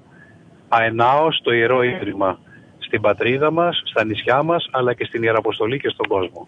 [0.68, 2.38] αενάως το Ιερό Ίδρυμα
[2.78, 6.44] στην πατρίδα μας, στα νησιά μας αλλά και στην Ιεραποστολή και στον κόσμο.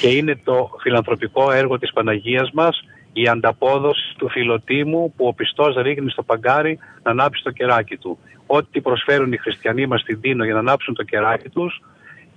[0.00, 2.82] Και είναι το φιλανθρωπικό έργο της Παναγίας μας
[3.22, 8.18] η ανταπόδοση του φιλοτίμου που ο πιστός ρίχνει στο παγκάρι να ανάψει το κεράκι του.
[8.46, 11.80] Ό,τι προσφέρουν οι χριστιανοί μας στην Τίνο για να ανάψουν το κεράκι τους,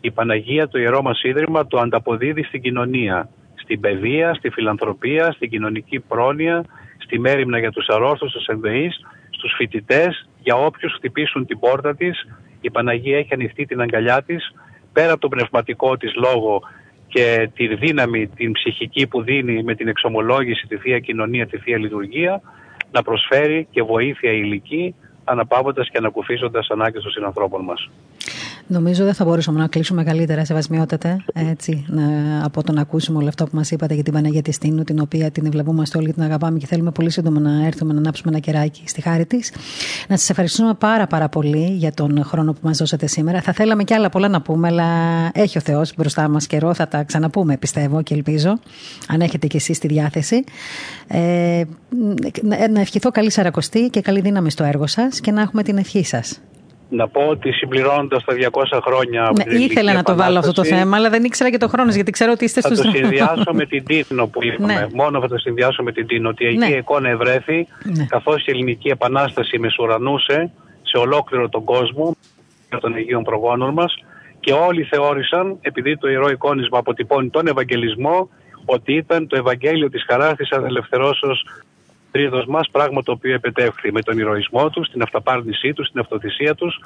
[0.02, 3.30] η Παναγία, το Ιερό μας Ίδρυμα, το ανταποδίδει στην κοινωνία.
[3.56, 6.66] Στην παιδεία, στη φιλανθρωπία, στην κοινωνική πρόνοια,
[6.98, 12.28] στη μέρημνα για τους αρρώστους, τους ενδεείς, στους φοιτητές, για όποιους χτυπήσουν την πόρτα της.
[12.62, 14.54] Η Παναγία έχει ανοιχτεί την αγκαλιά της,
[14.94, 16.62] πέρα από τον πνευματικό της λόγο
[17.10, 21.78] και τη δύναμη την ψυχική που δίνει με την εξομολόγηση, τη Θεία Κοινωνία, τη Θεία
[21.78, 22.42] Λειτουργία
[22.92, 24.96] να προσφέρει και βοήθεια υλική
[25.30, 27.90] αναπαύοντας και ανακουφίζοντας ανάγκες των συνανθρώπων μας.
[28.72, 32.04] Νομίζω δεν θα μπορούσαμε να κλείσουμε καλύτερα, σεβασμιότατε, έτσι, να,
[32.46, 35.00] από το να ακούσουμε όλο αυτό που μας είπατε για την Παναγία της Τίνου, την
[35.00, 38.32] οποία την ευλαβούμαστε όλοι και την αγαπάμε και θέλουμε πολύ σύντομα να έρθουμε να ανάψουμε
[38.32, 39.54] ένα κεράκι στη χάρη της.
[40.08, 43.42] Να σας ευχαριστούμε πάρα πάρα πολύ για τον χρόνο που μας δώσατε σήμερα.
[43.42, 44.86] Θα θέλαμε κι άλλα πολλά να πούμε, αλλά
[45.34, 46.74] έχει ο Θεός μπροστά μας καιρό.
[46.74, 48.60] Θα τα ξαναπούμε, πιστεύω και ελπίζω,
[49.08, 50.44] αν έχετε κι εσείς τη διάθεση.
[51.08, 51.64] Ε,
[52.72, 56.04] να ευχηθώ καλή σαρακοστή και καλή δύναμη στο έργο σας και να έχουμε την ευχή
[56.04, 56.42] σας.
[56.90, 59.28] να πω ότι συμπληρώνοντας τα 200 χρόνια.
[59.28, 61.96] Από ναι, ήθελα να το βάλω αυτό το θέμα, αλλά δεν ήξερα και το χρόνος,
[61.96, 64.74] γιατί ξέρω ότι είστε στου Θα το συνδυάσω με την Τίνο που είπαμε.
[64.74, 64.88] Ναι.
[64.94, 66.30] Μόνο θα το συνδυάσω με την Τίνο.
[66.30, 66.66] Ότι η ναι.
[66.66, 68.06] εικόνα ευρέθη, ναι.
[68.06, 70.52] καθώς η ελληνική επανάσταση μεσουρανούσε
[70.82, 72.16] σε ολόκληρο τον κόσμο
[72.80, 73.94] των Αγίων Προγόνων μας
[74.40, 78.30] και όλοι θεώρησαν, επειδή το ιερό εικόνισμα αποτυπώνει τον Ευαγγελισμό,
[78.66, 81.46] ότι ήταν το Ευαγγέλιο της χαράς της απελευθερώσεως
[82.12, 86.56] τρίδος μας, πράγμα το οποίο επετεύχθη με τον ηρωισμό τους, την αυταπάρνησή τους, την αυτοθυσία
[86.56, 86.80] τους.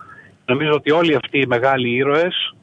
[0.46, 2.56] Νομίζω ότι όλοι αυτοί οι μεγάλοι ήρωες,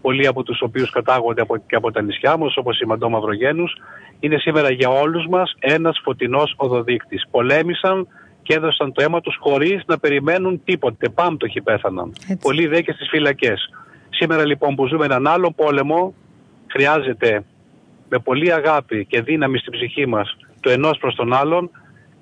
[0.00, 3.76] πολλοί από τους οποίους κατάγονται από, και από τα νησιά μας, όπως η Μαντώ Μαυρογένους,
[4.20, 7.24] είναι σήμερα για όλους μας ένας φωτεινός οδοδείκτης.
[7.30, 8.08] Πολέμησαν
[8.42, 11.08] και έδωσαν το αίμα τους χωρίς να περιμένουν τίποτε.
[11.08, 12.12] Πάμπτωχοι πέθαναν.
[12.20, 12.38] Έτσι.
[12.40, 13.70] Πολλοί δε και στις φυλακές.
[14.10, 16.14] Σήμερα λοιπόν που ζούμε έναν άλλο πόλεμο,
[16.66, 17.44] χρειάζεται
[18.08, 21.70] με πολύ αγάπη και δύναμη στην ψυχή μας το ενός προς τον άλλον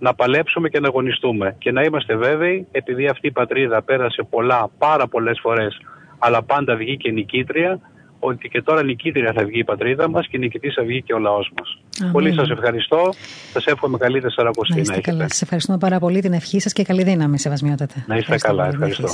[0.05, 1.55] να παλέψουμε και να αγωνιστούμε.
[1.59, 5.81] Και να είμαστε βέβαιοι, επειδή αυτή η πατρίδα πέρασε πολλά, πάρα πολλές φορές,
[6.19, 7.81] αλλά πάντα βγήκε νικήτρια,
[8.19, 11.19] ότι και τώρα νικήτρια θα βγει η πατρίδα μας και νικητής θα βγει και ο
[11.19, 11.69] λαός μας.
[12.13, 13.13] Πολύ σας ευχαριστώ.
[13.53, 15.01] Σας εύχομαι καλή Τεσσαρακοστή να είστε.
[15.01, 15.29] Καλά.
[15.29, 18.05] Σας ευχαριστούμε πάρα πολύ την ευχή σας και καλή δύναμη, Σεβασμιότατε.
[18.07, 18.67] Να είστε καλά.
[18.67, 19.09] Ευχαριστώ.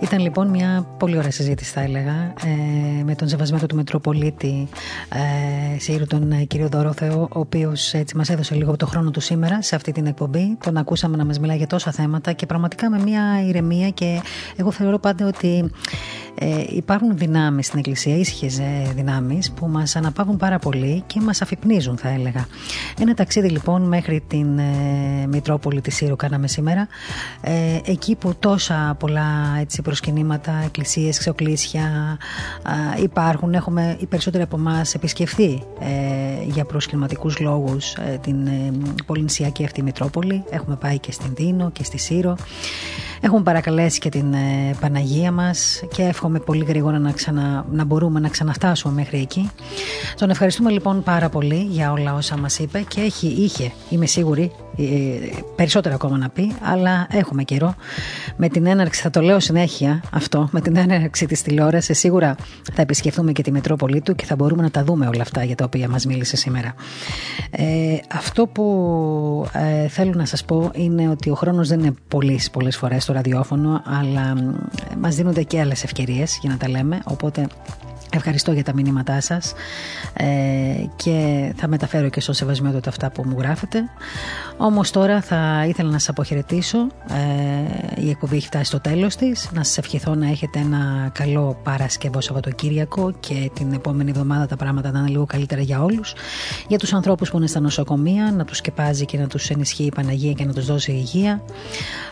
[0.00, 4.68] Ήταν λοιπόν μια πολύ ωραία συζήτηση, θα έλεγα, ε, με τον σεβασμένο του Μετροπολίτη
[5.08, 9.10] ε, Σύρου, τον ε, κύριο Δωρόθεο, ο οποίος έτσι μας έδωσε λίγο από το χρόνο
[9.10, 10.56] του σήμερα σε αυτή την εκπομπή.
[10.64, 13.90] Τον ακούσαμε να μας μιλάει για τόσα θέματα και πραγματικά με μια ηρεμία.
[13.90, 14.20] Και
[14.56, 15.70] εγώ θεωρώ πάντα ότι
[16.38, 21.42] ε, υπάρχουν δυνάμεις στην Εκκλησία, ήσυχες ε, δυνάμεις, που μας αναπαύουν πάρα πολύ και μας
[21.42, 22.46] αφυπνίζουν, θα έλεγα.
[23.00, 26.88] Ένα ταξίδι λοιπόν μέχρι την ε, Μητρόπολη της Σύρου κάναμε σήμερα.
[27.40, 32.18] Ε, εκεί που τόσα πολλά έτσι, προσκυνήματα, εκκλησίες, ξεοκλήσια
[33.02, 33.54] υπάρχουν.
[33.54, 38.72] Έχουμε οι περισσότεροι από εμάς επισκεφθεί ε, για προσκληματικού λόγους ε, την ε,
[39.06, 40.44] πολυνησιακή αυτή Μητρόπολη.
[40.50, 42.36] Έχουμε πάει και στην Τίνο και στη Σύρο.
[43.20, 48.20] Έχουμε παρακαλέσει και την ε, Παναγία μας και εύχομαι πολύ γρήγορα να, ξανα, να μπορούμε
[48.20, 49.50] να ξαναφτάσουμε μέχρι εκεί.
[50.16, 54.42] Τον ευχαριστούμε λοιπόν πάρα πολύ για όλα όσα μας είπε και έχει, είχε, είμαι σίγουρη,
[54.42, 54.63] ε,
[55.56, 57.74] περισσότερα ακόμα να πει, αλλά έχουμε καιρό.
[58.36, 62.36] Με την έναρξη, θα το λέω συνέχεια αυτό, με την έναρξη της τηλεόρασης σίγουρα
[62.72, 65.54] θα επισκεφθούμε και τη Μετρόπολη του και θα μπορούμε να τα δούμε όλα αυτά για
[65.54, 66.74] τα οποία μας μίλησε σήμερα.
[67.50, 72.40] Ε, αυτό που ε, θέλω να σας πω είναι ότι ο χρόνος δεν είναι πολύ
[72.52, 74.34] πολλές φορές στο ραδιόφωνο, αλλά
[75.00, 77.46] μας δίνονται και άλλες ευκαιρίες για να τα λέμε, οπότε
[78.16, 79.54] Ευχαριστώ για τα μηνύματά σας
[80.12, 80.24] ε,
[80.96, 83.82] και θα μεταφέρω και στο σεβασμό του αυτά που μου γράφετε.
[84.56, 86.78] Όμως τώρα θα ήθελα να σας αποχαιρετήσω.
[87.96, 89.48] Ε, η εκπομπή έχει φτάσει στο τέλος της.
[89.52, 94.90] Να σας ευχηθώ να έχετε ένα καλό Παρασκευό Σαββατοκύριακο και την επόμενη εβδομάδα τα πράγματα
[94.90, 96.14] να είναι λίγο καλύτερα για όλους.
[96.68, 99.92] Για τους ανθρώπους που είναι στα νοσοκομεία, να τους σκεπάζει και να τους ενισχύει η
[99.94, 101.42] Παναγία και να τους δώσει υγεία.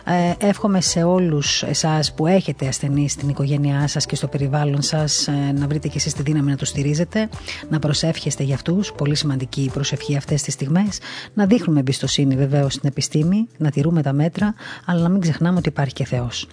[0.05, 5.27] Ε, εύχομαι σε όλους εσάς που έχετε ασθενείς στην οικογένειά σας και στο περιβάλλον σας
[5.27, 7.29] ε, να βρείτε και εσείς τη δύναμη να του στηρίζετε,
[7.69, 8.93] να προσεύχεστε για αυτούς.
[8.93, 10.99] Πολύ σημαντική η προσευχή αυτές τις στιγμές.
[11.33, 14.53] Να δείχνουμε εμπιστοσύνη βεβαίως στην επιστήμη, να τηρούμε τα μέτρα,
[14.85, 16.47] αλλά να μην ξεχνάμε ότι υπάρχει και Θεός.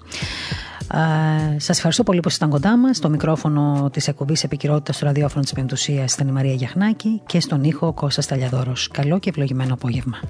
[1.56, 2.96] Σας ευχαριστώ πολύ που ήσασταν κοντά μας.
[2.96, 7.64] Στο μικρόφωνο της εκπομπής Επικυρότητα του ραδιόφωνο της Πεντουσία ήταν η Μαρία Γιαχνάκη και στον
[7.64, 8.72] ήχο Κώστας Ταλιαδόρο.
[8.92, 10.20] Καλό και ευλογημένο απόγευμα.